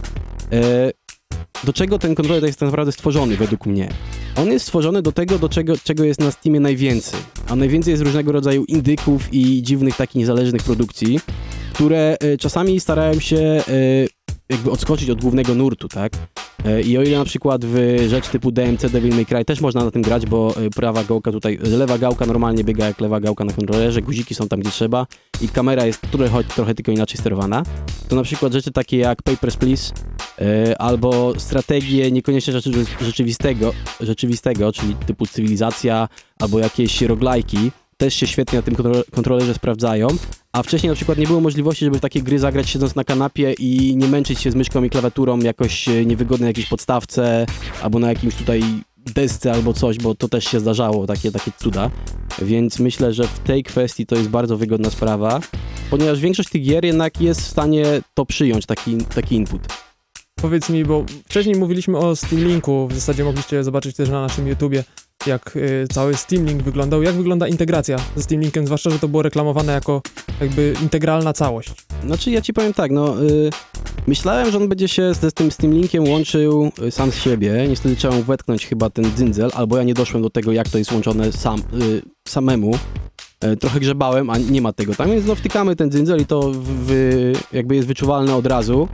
[1.67, 3.89] Do czego ten kontroler jest tak naprawdę stworzony według mnie?
[4.37, 8.03] On jest stworzony do tego, do czego, czego jest na Steamie najwięcej, a najwięcej jest
[8.03, 11.21] różnego rodzaju indyków i dziwnych takich niezależnych produkcji,
[11.73, 13.63] które e, czasami starają się e,
[14.49, 16.13] jakby odskoczyć od głównego nurtu, tak?
[16.65, 19.85] E, I o ile na przykład w rzecz typu DMC Devil May Cry też można
[19.85, 23.45] na tym grać, bo e, prawa gałka tutaj, lewa gałka normalnie biega jak lewa gałka
[23.45, 25.07] na kontrolerze, guziki są tam gdzie trzeba
[25.41, 27.63] i kamera jest trochę, trochę tylko inaczej sterowana,
[28.09, 29.95] to na przykład rzeczy takie jak Papers, Please
[30.39, 38.27] e, albo strategie niekoniecznie rzeczy, rzeczywistego, rzeczywistego, czyli typu cywilizacja albo jakieś roglajki, też się
[38.27, 40.09] świetnie na tym kontro- kontrolerze sprawdzają,
[40.53, 43.97] a wcześniej na przykład nie było możliwości, żeby takie gry zagrać siedząc na kanapie i
[43.97, 47.47] nie męczyć się z myszką i klawiaturą jakoś e, niewygodnej jakiejś podstawce
[47.83, 48.63] albo na jakimś tutaj
[49.15, 51.91] desce albo coś, bo to też się zdarzało, takie, takie cuda.
[52.43, 55.41] Więc myślę, że w tej kwestii to jest bardzo wygodna sprawa,
[55.91, 59.86] ponieważ większość tych gier jednak jest w stanie to przyjąć, taki, taki input.
[60.43, 64.47] Powiedz mi, bo wcześniej mówiliśmy o Steam Linku, w zasadzie mogliście zobaczyć też na naszym
[64.49, 64.85] YouTubie,
[65.27, 67.03] jak y, cały Steam Link wyglądał.
[67.03, 70.03] Jak wygląda integracja ze Steam Linkiem, zwłaszcza, że to było reklamowane jako
[70.41, 71.71] jakby integralna całość.
[72.07, 73.51] Znaczy ja ci powiem tak, no y,
[74.07, 77.67] myślałem, że on będzie się z, z tym Steam Linkiem łączył y, sam z siebie,
[77.69, 80.79] niestety trzeba mu wetknąć chyba ten dzyndzel, albo ja nie doszłem do tego, jak to
[80.79, 82.71] jest łączone sam, y, samemu.
[83.45, 86.53] Y, trochę grzebałem, a nie ma tego tam, więc no wtykamy ten dzyndzel i to
[87.53, 88.89] jakby jest wyczuwalne od razu.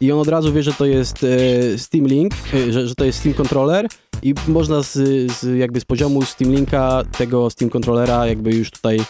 [0.00, 3.04] I on od razu wie, że to jest y, Steam Link, y, że, że to
[3.04, 3.88] jest Steam Controller
[4.22, 4.92] i można z,
[5.32, 9.00] z jakby z poziomu Steam Linka tego Steam Controllera jakby już tutaj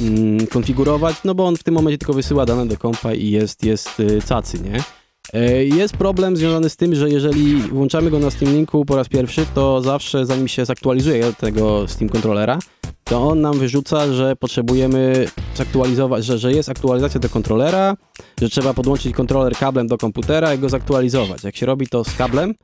[0.00, 3.64] mm, konfigurować, no bo on w tym momencie tylko wysyła dane do kompa i jest,
[3.64, 4.82] jest y, cacy, nie?
[5.32, 9.08] E, Jest problem związany z tym, że jeżeli włączamy go na Steam Linku po raz
[9.08, 12.58] pierwszy, to zawsze zanim się zaktualizuje tego Steam Controllera,
[13.04, 17.96] to on nam wyrzuca, że potrzebujemy zaktualizować, że, że jest aktualizacja do kontrolera,
[18.40, 21.44] że trzeba podłączyć kontroler kablem do komputera i go zaktualizować.
[21.44, 22.54] Jak się robi to z kablem,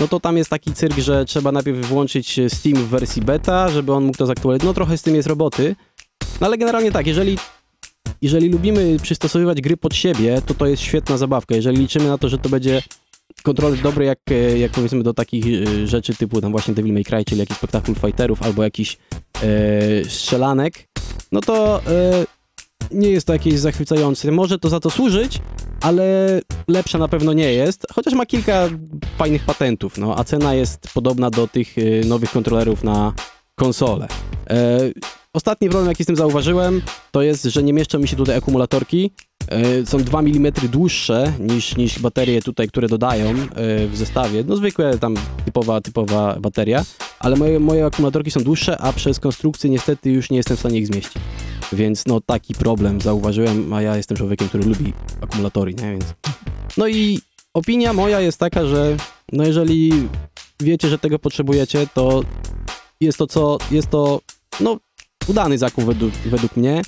[0.00, 3.92] no to tam jest taki cyrk, że trzeba najpierw włączyć Steam w wersji beta, żeby
[3.92, 4.66] on mógł to zaktualizować.
[4.66, 5.76] No trochę z tym jest roboty,
[6.40, 7.38] no ale generalnie tak, jeżeli,
[8.22, 11.54] jeżeli lubimy przystosowywać gry pod siebie, to to jest świetna zabawka.
[11.54, 12.82] Jeżeli liczymy na to, że to będzie
[13.42, 17.04] kontroler dobry jak, e, jak powiedzmy do takich e, rzeczy typu tam właśnie Devil May
[17.04, 18.98] Cry, czyli jakiś spektakl fighterów albo jakiś
[19.42, 20.88] e, strzelanek,
[21.32, 22.26] no to e,
[22.90, 24.32] nie jest to jakieś zachwycające.
[24.32, 25.40] Może to za to służyć,
[25.80, 28.68] ale lepsza na pewno nie jest, chociaż ma kilka
[29.18, 33.12] fajnych patentów, no, a cena jest podobna do tych e, nowych kontrolerów na
[33.54, 34.08] konsolę.
[34.50, 34.78] E,
[35.38, 39.10] Ostatni problem, jaki z tym zauważyłem, to jest, że nie mieszczą mi się tutaj akumulatorki.
[39.48, 43.34] E, Są 2 mm dłuższe niż, niż baterie tutaj, które dodają e,
[43.86, 44.44] w zestawie.
[44.46, 46.84] No zwykłe tam typowa, typowa bateria,
[47.18, 50.78] ale moje, moje akumulatorki są dłuższe, a przez konstrukcję niestety już nie jestem w stanie
[50.78, 51.22] ich zmieścić.
[51.72, 55.90] Więc no taki problem zauważyłem, a ja jestem człowiekiem, który lubi akumulatory, nie?
[55.90, 56.04] Więc...
[56.76, 57.20] No i
[57.54, 58.96] opinia moja jest taka, że
[59.32, 59.92] no jeżeli
[60.60, 62.22] wiecie, że tego potrzebujecie, to
[63.00, 64.20] jest to co, jest to
[64.60, 64.78] no
[65.28, 66.82] udany zakup według, według mnie,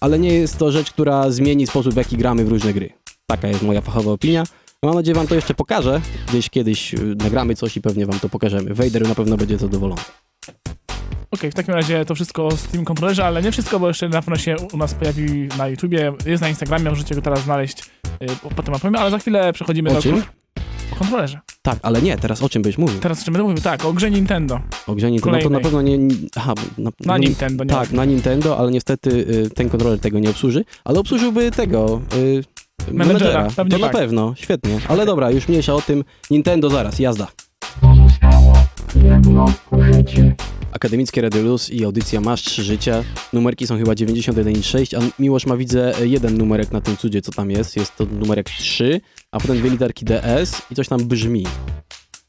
[0.00, 2.90] ale nie jest to rzecz, która zmieni sposób, w jaki gramy w różne gry.
[3.26, 4.44] Taka jest moja fachowa opinia.
[4.82, 6.00] Mam nadzieję, wam to jeszcze pokażę.
[6.28, 8.74] Gdzieś kiedyś y, nagramy coś i pewnie wam to pokażemy.
[8.74, 10.02] Vader na pewno będzie zadowolony.
[11.30, 14.22] Okej, w takim razie to wszystko o Steam Controllerze, ale nie wszystko, bo jeszcze na
[14.22, 17.90] pewno się u nas pojawi na YouTubie, jest na Instagramie, możecie go teraz znaleźć,
[18.20, 20.02] yy, potem opowiem, ale za chwilę przechodzimy O do...
[20.02, 20.22] czym?
[20.98, 21.40] Kontrolerze.
[21.62, 23.00] Tak, ale nie, teraz o czym byś mówił?
[23.00, 23.62] Teraz o czym będę mówił?
[23.62, 24.60] Tak, o grze Nintendo.
[24.86, 25.62] O grze Nintendo, no to na Kolejnej.
[25.62, 26.28] pewno nie...
[26.36, 30.18] Aha, na, Na nie, Nintendo, nie Tak, na Nintendo, ale niestety y, ten kontroler tego
[30.18, 32.00] nie obsłuży, ale obsłużyłby tego...
[32.16, 32.44] Y,
[32.92, 33.92] Menedżera, To na tak.
[33.92, 34.78] pewno, świetnie.
[34.88, 36.04] Ale dobra, już mniejsza o tym.
[36.30, 37.26] Nintendo zaraz, jazda.
[40.72, 43.04] Akademickie Radio Luz i audycja Masz 3 życia.
[43.32, 47.22] Numerki są chyba 91 i 6, a Miłosz ma widzę jeden numerek na tym cudzie,
[47.22, 47.76] co tam jest.
[47.76, 51.46] Jest to numerek 3, a potem dwie literki DS i coś tam brzmi.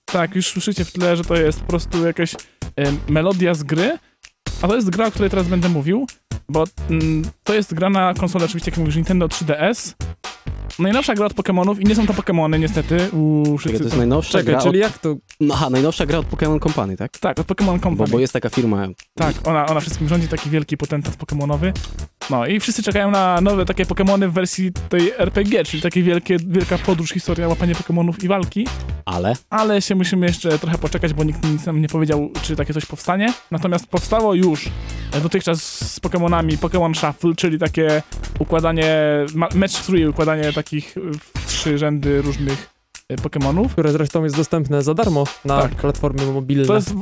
[0.06, 2.36] Tak, już słyszycie w tle, że to jest po prostu jakaś
[2.76, 3.98] em, melodia z gry,
[4.62, 6.08] a to jest gra, o której teraz będę mówił,
[6.50, 9.94] bo mm, to jest gra na konsolę oczywiście, jak mówisz, Nintendo 3DS.
[10.80, 12.98] Najnowsza gra od Pokémonów i nie są to Pokémony niestety.
[13.12, 14.90] Uuu, Czekaj, wszyscy to jest najnowsza Czekaj, gra czyli od...
[14.92, 15.16] jak to?
[15.40, 17.18] No, aha, najnowsza gra od Pokémon Company, tak?
[17.18, 18.12] Tak, od Pokémon Bo, Company.
[18.12, 18.88] bo jest taka firma.
[19.16, 21.74] Tak, ona, ona wszystkim rządzi, taki wielki potentat pokemonowy.
[22.30, 26.38] No i wszyscy czekają na nowe takie Pokemony w wersji tej RPG, czyli takie wielkie,
[26.48, 28.68] wielka podróż, historia, łapanie Pokemonów i walki.
[29.06, 32.74] Ale Ale się musimy jeszcze trochę poczekać, bo nikt nic nam nie powiedział, czy takie
[32.74, 33.34] coś powstanie.
[33.52, 34.70] Natomiast powstało już
[35.24, 38.02] dotychczas z Pokemonami Pokemon Shuffle, czyli takie
[38.40, 38.96] układanie,
[39.36, 40.63] ma- match three, układanie takich
[40.98, 42.70] e, w trzy rzędy różnych
[43.10, 43.72] e, Pokemonów.
[43.72, 45.76] Które zresztą jest dostępne za darmo na Tak.
[45.76, 46.66] platformy mobilne.
[46.66, 46.94] To jest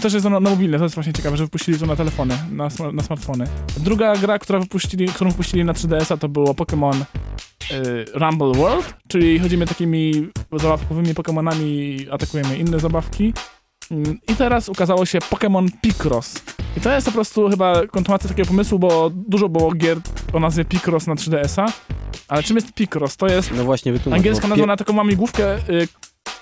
[0.00, 2.68] też jest na, na mobilne, to jest właśnie ciekawe, że wypuścili to na telefony, na,
[2.92, 3.44] na smartfony.
[3.76, 6.94] Druga gra, która wypuścili, którą wypuścili na 3DS-a to było Pokémon
[7.70, 13.32] y, Rumble World, czyli chodzimy takimi zabawkowymi Pokémonami i atakujemy inne zabawki.
[13.90, 16.34] Mm, I teraz ukazało się Pokémon Picross.
[16.76, 19.98] I to jest po prostu chyba kontynuacja takiego pomysłu, bo dużo było gier
[20.32, 21.66] o nazwie Picross na 3DS-a.
[22.28, 23.16] Ale czym jest Picross?
[23.16, 24.18] To jest no właśnie wytłumacz.
[24.18, 25.88] Angielska nazwa na taką mamigłówkę, y,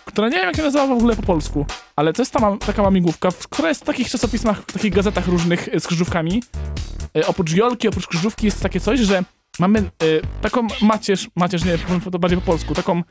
[0.05, 2.83] która nie wiem jak się nazywa w ogóle po polsku, ale to jest ta taka
[2.83, 6.43] mamigłówka, która jest w takich czasopismach, w takich gazetach różnych y, z krzyżówkami.
[7.17, 9.25] Y, oprócz Jolki, oprócz krzyżówki jest takie coś, że
[9.59, 11.79] mamy y, taką macierz, macierz nie,
[12.13, 13.03] to bardziej po polsku, taką y,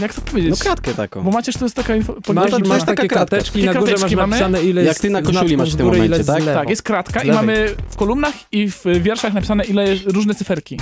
[0.00, 0.50] jak to powiedzieć?
[0.50, 1.22] No kratkę taką.
[1.22, 2.14] Bo macie, że to jest taka info...
[2.34, 4.30] Masz, masz takie krateczki, Takie na górze masz krateczki mamy?
[4.30, 6.44] napisane ile Jak ty na koszuli masz w tym momencie, tak?
[6.44, 10.78] Tak, jest kratka i mamy w kolumnach i w wierszach napisane ile różne cyferki.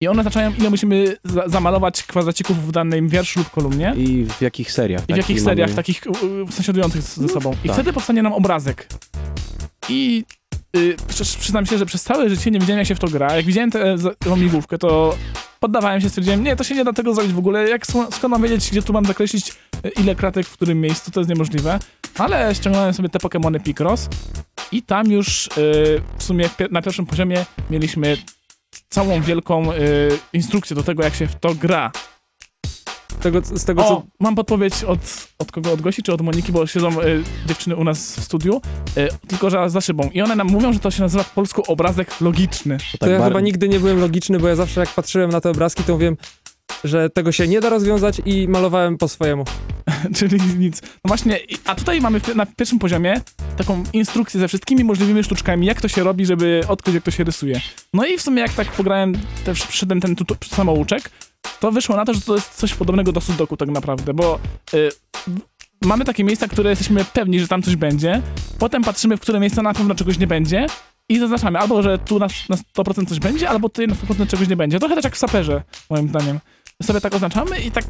[0.00, 3.94] I one oznaczają, ile musimy za zamalować kwadracików w danym wierszu lub kolumnie.
[3.96, 5.02] I w jakich seriach?
[5.08, 6.02] I w jakich seriach mamy- takich
[6.50, 7.54] sąsiadujących ze sobą.
[7.64, 7.76] I tak.
[7.76, 8.86] wtedy powstanie nam obrazek.
[9.88, 10.24] I
[10.76, 13.36] y, przy- przyznam się, że przez całe życie nie wiedziałem, jak się w to gra.
[13.36, 15.16] Jak widziałem tę za- tą migłówkę, to
[15.60, 17.68] poddawałem się, stwierdziłem, nie, to się nie da tego zrobić w ogóle.
[17.68, 21.20] Jak, skąd mam wiedzieć, gdzie tu mam zakreślić, y, ile kratek w którym miejscu, to
[21.20, 21.78] jest niemożliwe.
[22.18, 24.08] Ale ściągnąłem sobie te Pokémony Picross
[24.72, 25.50] i tam już y,
[26.18, 28.16] w sumie na pierwszym poziomie mieliśmy
[28.88, 29.64] całą wielką
[30.32, 31.92] instrukcję do tego, jak się w to gra.
[33.24, 34.02] Z tego, z tego O, co...
[34.20, 35.00] mam podpowiedź od,
[35.38, 35.72] od kogo?
[35.72, 38.60] Od Gosi czy od Moniki, bo siedzą y, dziewczyny u nas w studiu,
[38.98, 40.10] y, tylko że za szybą.
[40.14, 42.78] I one nam mówią, że to się nazywa w polsku obrazek logiczny.
[42.78, 45.30] To To tak ja bar- chyba nigdy nie byłem logiczny, bo ja zawsze jak patrzyłem
[45.30, 46.16] na te obrazki, to wiem,
[46.84, 49.44] że tego się nie da rozwiązać i malowałem po swojemu.
[50.16, 50.82] Czyli nic.
[50.82, 53.20] No właśnie, a tutaj mamy na pierwszym poziomie
[53.56, 57.24] taką instrukcję ze wszystkimi możliwymi sztuczkami, jak to się robi, żeby odkryć, jak to się
[57.24, 57.60] rysuje.
[57.94, 59.12] No i w sumie jak tak pograłem,
[59.44, 61.10] też przyszedłem ten samouczek,
[61.60, 64.38] to wyszło na to, że to jest coś podobnego do sudoku tak naprawdę, bo
[64.74, 64.90] y,
[65.84, 68.22] mamy takie miejsca, które jesteśmy pewni, że tam coś będzie,
[68.58, 70.66] potem patrzymy, w które miejsca na pewno czegoś nie będzie
[71.08, 74.48] i zaznaczamy albo, że tu na, na 100% coś będzie, albo tutaj na 100% czegoś
[74.48, 74.78] nie będzie.
[74.78, 76.40] Trochę też jak w saperze, moim zdaniem.
[76.82, 77.84] Sobie tak oznaczamy i tak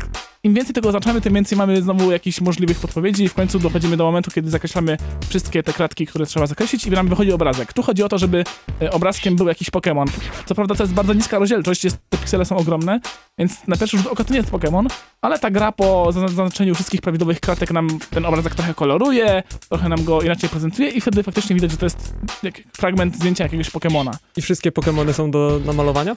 [0.45, 3.97] im więcej tego oznaczamy, tym więcej mamy znowu jakichś możliwych podpowiedzi i w końcu dochodzimy
[3.97, 4.97] do momentu, kiedy zakreślamy
[5.29, 7.73] wszystkie te kratki, które trzeba zakreślić i nam wychodzi obrazek.
[7.73, 8.45] Tu chodzi o to, żeby
[8.83, 10.07] e, obrazkiem był jakiś Pokémon.
[10.47, 13.01] Co prawda to jest bardzo niska rozdzielczość, jest, te piksele są ogromne,
[13.39, 14.87] więc na pierwszy rzut oka to nie jest Pokémon,
[15.23, 19.89] ale ta gra po zazn- zaznaczeniu wszystkich prawidłowych kratek nam ten obrazek trochę koloruje, trochę
[19.89, 23.71] nam go inaczej prezentuje i wtedy faktycznie widać, że to jest jak fragment zdjęcia jakiegoś
[23.71, 24.11] Pokémona.
[24.37, 26.17] I wszystkie Pokémony są do namalowania?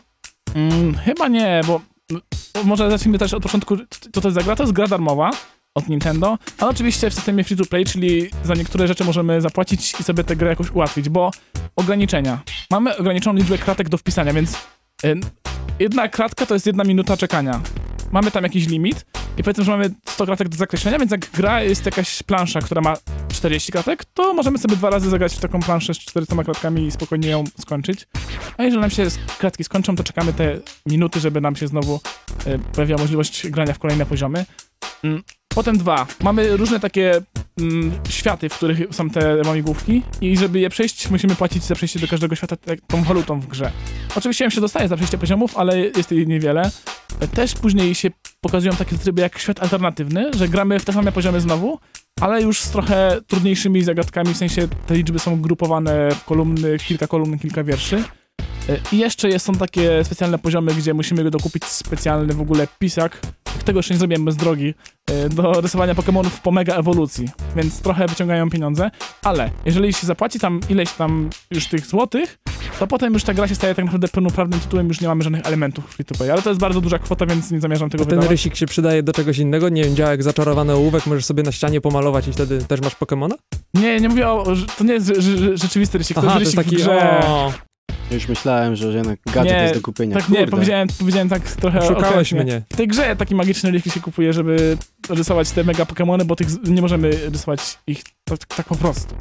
[0.56, 1.82] Mm, chyba nie, bo
[2.64, 3.78] może zacznijmy też od początku,
[4.14, 4.56] co to jest za gra.
[4.56, 5.32] To jest gra darmowa
[5.76, 10.00] od Nintendo, ale oczywiście w systemie free to play, czyli za niektóre rzeczy możemy zapłacić
[10.00, 11.32] i sobie tę grę jakoś ułatwić, bo
[11.76, 12.40] ograniczenia.
[12.72, 14.58] Mamy ograniczoną liczbę kratek do wpisania, więc
[15.80, 17.62] jedna kratka to jest jedna minuta czekania.
[18.12, 19.06] Mamy tam jakiś limit
[19.38, 22.82] i powiedzmy, że mamy 100 kratek do zakreślenia, więc jak gra jest jakaś plansza, która
[22.82, 22.98] ma
[23.34, 26.92] 40 kratek, to możemy sobie dwa razy zagrać w taką planszę z 400 kratkami i
[26.92, 28.08] spokojnie ją skończyć.
[28.58, 29.08] A jeżeli nam się
[29.40, 32.00] kratki skończą, to czekamy te minuty, żeby nam się znowu
[32.46, 34.46] e, pojawiła możliwość grania w kolejne poziomy.
[35.48, 36.08] Potem dwa.
[36.24, 37.22] Mamy różne takie
[37.60, 42.00] mm, światy, w których są te łamigłówki i żeby je przejść, musimy płacić za przejście
[42.00, 43.72] do każdego świata tak, tą walutą w grze.
[44.16, 46.72] Oczywiście ją się dostaje za przejście poziomów, ale jest jej niewiele.
[47.34, 48.10] Też później się
[48.42, 51.80] pokazują takie tryby jak świat alternatywny, że gramy w te same poziomy znowu,
[52.22, 57.08] ale już z trochę trudniejszymi zagadkami, w sensie te liczby są grupowane w kolumny, kilka
[57.08, 58.04] kolumn, kilka wierszy.
[58.70, 63.20] E, I jeszcze są takie specjalne poziomy, gdzie musimy dokupić specjalny w ogóle pisak.
[63.66, 64.74] Tego jeszcze nie zrobiłem bez drogi.
[65.12, 67.30] e, Do rysowania Pokémonów po mega ewolucji.
[67.56, 68.92] Więc trochę wyciągają pieniądze.
[69.24, 72.38] Ale jeżeli się zapłaci tam ileś tam już tych złotych,
[72.80, 75.46] to potem już ta gra się staje tak naprawdę pełnoprawnym tytułem, już nie mamy żadnych
[75.46, 76.32] elementów free to play.
[76.32, 78.30] Ale to jest bardzo duża kwota, więc nie zamierzam tego Ten wydawać.
[78.30, 79.70] rysik się przydaje do czegoś innego?
[79.70, 82.96] Nie wiem, działa jak zaczarowany ołówek, możesz sobie na ścianie pomalować i wtedy też masz
[82.96, 83.36] Pokemona?
[83.74, 84.44] Nie, nie mówię o...
[84.78, 87.00] To nie jest rze- rze- rzeczywisty rysik, to Aha, jest to rysik jest taki...
[87.00, 87.28] w grze.
[87.28, 87.54] O,
[88.12, 90.16] Już myślałem, że jednak gadżet Nie, jest do kupienia.
[90.16, 90.52] Tak, nie, Kurde.
[90.52, 92.62] powiedziałem, powiedziałem tak trochę szukałeś mnie.
[92.74, 94.78] W tej grze taki magiczny rysik się kupuje, żeby
[95.10, 99.16] rysować te mega Pokémony, bo tych nie możemy rysować ich tak, tak po prostu.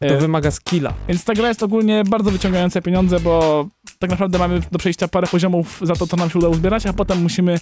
[0.00, 0.94] To E, wymaga skilla.
[1.08, 3.66] Więc ta gra jest ogólnie bardzo wyciągająca pieniądze, bo
[3.98, 6.92] tak naprawdę mamy do przejścia parę poziomów za to, co nam się uda uzbierać, a
[6.92, 7.60] potem musimy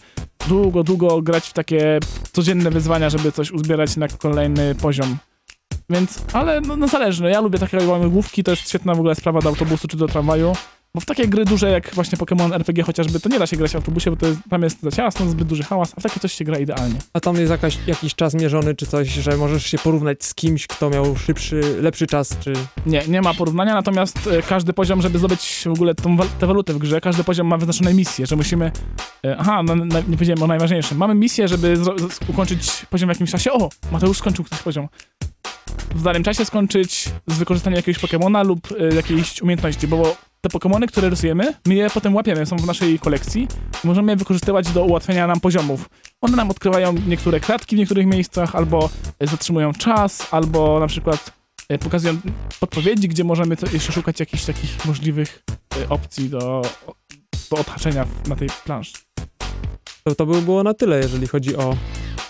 [0.49, 2.01] długo, długo grać w takie
[2.33, 5.17] codzienne wyzwania, żeby coś uzbierać na kolejny poziom.
[5.91, 9.15] Więc, ale no, no zależy, no, ja lubię takie łamigłówki, to jest świetna w ogóle
[9.15, 10.53] sprawa do autobusu czy do tramwaju,
[10.95, 13.73] bo w takie gry duże jak właśnie Pokémon RPG chociażby, to nie da się grać
[13.73, 16.21] w autobusie, bo to jest, tam jest za ciasno, zbyt duży hałas, a w takie
[16.21, 16.99] coś się gra idealnie.
[17.13, 20.67] A tam jest jakaś, jakiś czas mierzony czy coś, że możesz się porównać z kimś,
[20.67, 22.53] kto miał szybszy, lepszy czas, czy...
[22.87, 26.73] Nie, nie ma porównania, natomiast e, każdy poziom, żeby zdobyć w ogóle tą, tę walutę
[26.73, 28.73] w grze, każdy poziom ma wyznaczone misje, że musimy...
[29.25, 30.99] E, aha, no, na, nie powiedziałem o najważniejszym.
[30.99, 31.75] Mamy misję, żeby
[32.29, 33.53] ukończyć poziom w jakimś czasie.
[33.53, 34.89] O, Mateusz skończył ktoś poziom.
[35.95, 40.87] W danym czasie skończyć z wykorzystaniem jakiegoś Pokemona lub e, jakiejś umiejętności, bo te Pokemony,
[40.87, 43.49] które rysujemy, my je potem łapiemy, są w naszej kolekcji
[43.85, 45.89] i możemy je wykorzystywać do ułatwiania nam poziomów.
[46.21, 51.33] One nam odkrywają niektóre klatki w niektórych miejscach, albo e, zatrzymują czas, albo na przykład
[51.69, 52.19] e, pokazują
[52.61, 55.43] podpowiedzi, gdzie możemy jeszcze szukać jakichś takich możliwych
[55.89, 56.63] opcji do,
[57.51, 59.06] do odhaczenia na tej planszy.
[60.07, 61.77] To, to by było na tyle, jeżeli chodzi o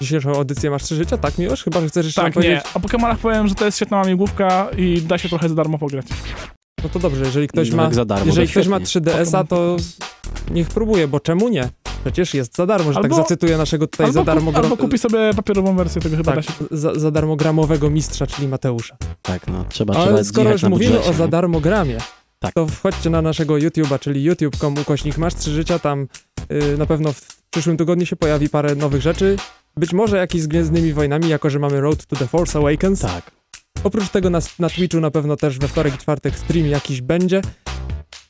[0.01, 1.64] dzisiejszą audycję Masz Trzy Życia, tak Miłosz?
[1.64, 2.43] Chyba, że chcesz jeszcze Tak, nie.
[2.43, 2.64] powiedzieć...
[2.74, 6.07] O Pokemonach powiem, że to jest świetna łamigłówka i da się trochę za darmo pograć.
[6.83, 7.93] No to dobrze, jeżeli ktoś No ma...
[7.93, 9.12] za darmo, Jeżeli to ktoś ma świetnie.
[9.12, 9.77] 3DS-a, to
[10.51, 11.68] niech próbuje, bo czemu nie?
[12.05, 14.99] przecież jest za darmo, że tak Albo- zacytuję naszego tutaj za darmo, kup, albo kupi
[14.99, 16.53] sobie papierową wersję tego chyba tak, da się.
[16.70, 18.97] za, za darmogramowego mistrza, czyli Mateusza.
[19.22, 21.18] Tak, no, trzeba, Ale trzeba skoro już mówimy budżecie, o nie?
[21.18, 21.99] za darmo gramie,
[22.39, 22.55] Tak.
[22.55, 26.09] to wchodźcie na naszego YouTube'a, czyli youtube.com ukośnik masz trzy życia, tam
[26.53, 29.37] y, na pewno w przyszłym tygodniu się pojawi parę nowych rzeczy.
[29.76, 33.01] Być może jakiś z Gwiezdnymi Wojnami, jako że mamy Road to the Force Awakens.
[33.01, 33.30] Tak.
[33.84, 37.43] Oprócz tego na, na Twitchu na pewno też we wtorek i czwartek stream jakiś będzie.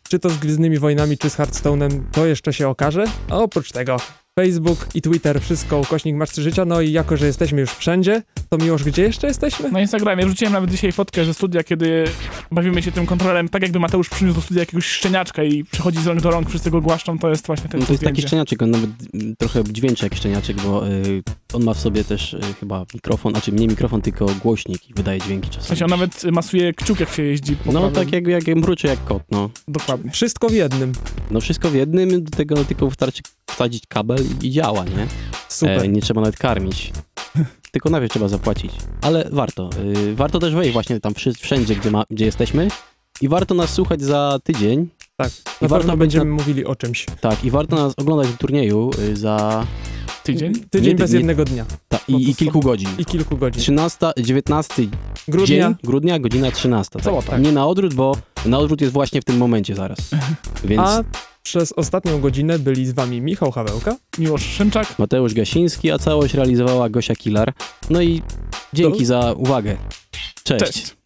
[0.09, 3.05] Czy to z Gwiezdnymi Wojnami, czy z Hearthstone'em, to jeszcze się okaże.
[3.31, 3.97] A oprócz tego
[4.39, 6.65] Facebook i Twitter, wszystko ukośnik masz życia.
[6.65, 9.71] No i jako, że jesteśmy już wszędzie, to Miłosz, gdzie jeszcze jesteśmy?
[9.71, 12.05] Na Instagramie wrzuciłem nawet dzisiaj fotkę ze studia, kiedy
[12.53, 16.07] bawimy się tym kontrolerem, tak jakby Mateusz przyniósł do studia jakiegoś szczeniaczka i przychodzi z
[16.07, 18.63] rąk do rąk, wszyscy go głaszczą, to jest właśnie ten No to jest taki szczeniaczek,
[18.63, 21.23] on nawet mm, trochę dźwięczy jak szczeniaczek, bo y,
[21.53, 25.21] on ma w sobie też y, chyba mikrofon, znaczy nie mikrofon, tylko głośnik i wydaje
[25.21, 25.69] dźwięki W czasami.
[25.69, 27.57] sensie on nawet masuje kciuk, jak się jeździ.
[27.57, 27.95] po No prawym.
[27.95, 29.51] tak jak, jak mruczy jak kot, no.
[29.69, 30.11] Dokładnie.
[30.11, 30.93] Wszystko w jednym.
[31.31, 35.07] No wszystko w jednym, do tego tylko wystarczy wsadzić kabel i, i działa, nie?
[35.49, 35.79] Super.
[35.85, 36.93] E, nie trzeba nawet karmić.
[37.77, 38.73] Tylko najpierw trzeba zapłacić.
[39.03, 39.71] Ale warto.
[40.09, 42.69] Y, warto też wejść właśnie tam wszędzie, gdzie, ma, gdzie jesteśmy.
[43.21, 44.89] I warto nas słuchać za tydzień.
[45.17, 45.31] tak.
[45.31, 47.07] I Na warto będziemy mówili o czymś.
[47.21, 49.67] Tak, i warto nas oglądać w turnieju y, za...
[50.23, 50.53] Tydzień?
[50.71, 52.89] Tydzień Nie, bez nie- jednego dnia Ta, i, I kilku godzin.
[52.99, 53.63] i kilku godzin.
[53.63, 54.83] 13, 19
[55.29, 55.47] Grudnia.
[55.47, 56.91] dzień grudnia, godzina 13.
[56.93, 57.03] Tak.
[57.03, 57.39] Sobota.
[57.39, 58.17] Nie na odwrót, bo
[58.47, 59.99] na odwrót jest właśnie w tym momencie zaraz.
[60.65, 61.05] Więc A
[61.47, 63.97] przez ostatnią godzinę byli z wami Michał Hawełka.
[64.19, 64.99] Miłosz Szymczak.
[64.99, 67.53] Mateusz Gasiński, a całość realizowała Gosia Kilar.
[67.91, 68.23] No i
[68.73, 69.77] dzięki To- za uwagę.
[70.45, 70.65] Cześć.
[70.65, 70.97] Cześć.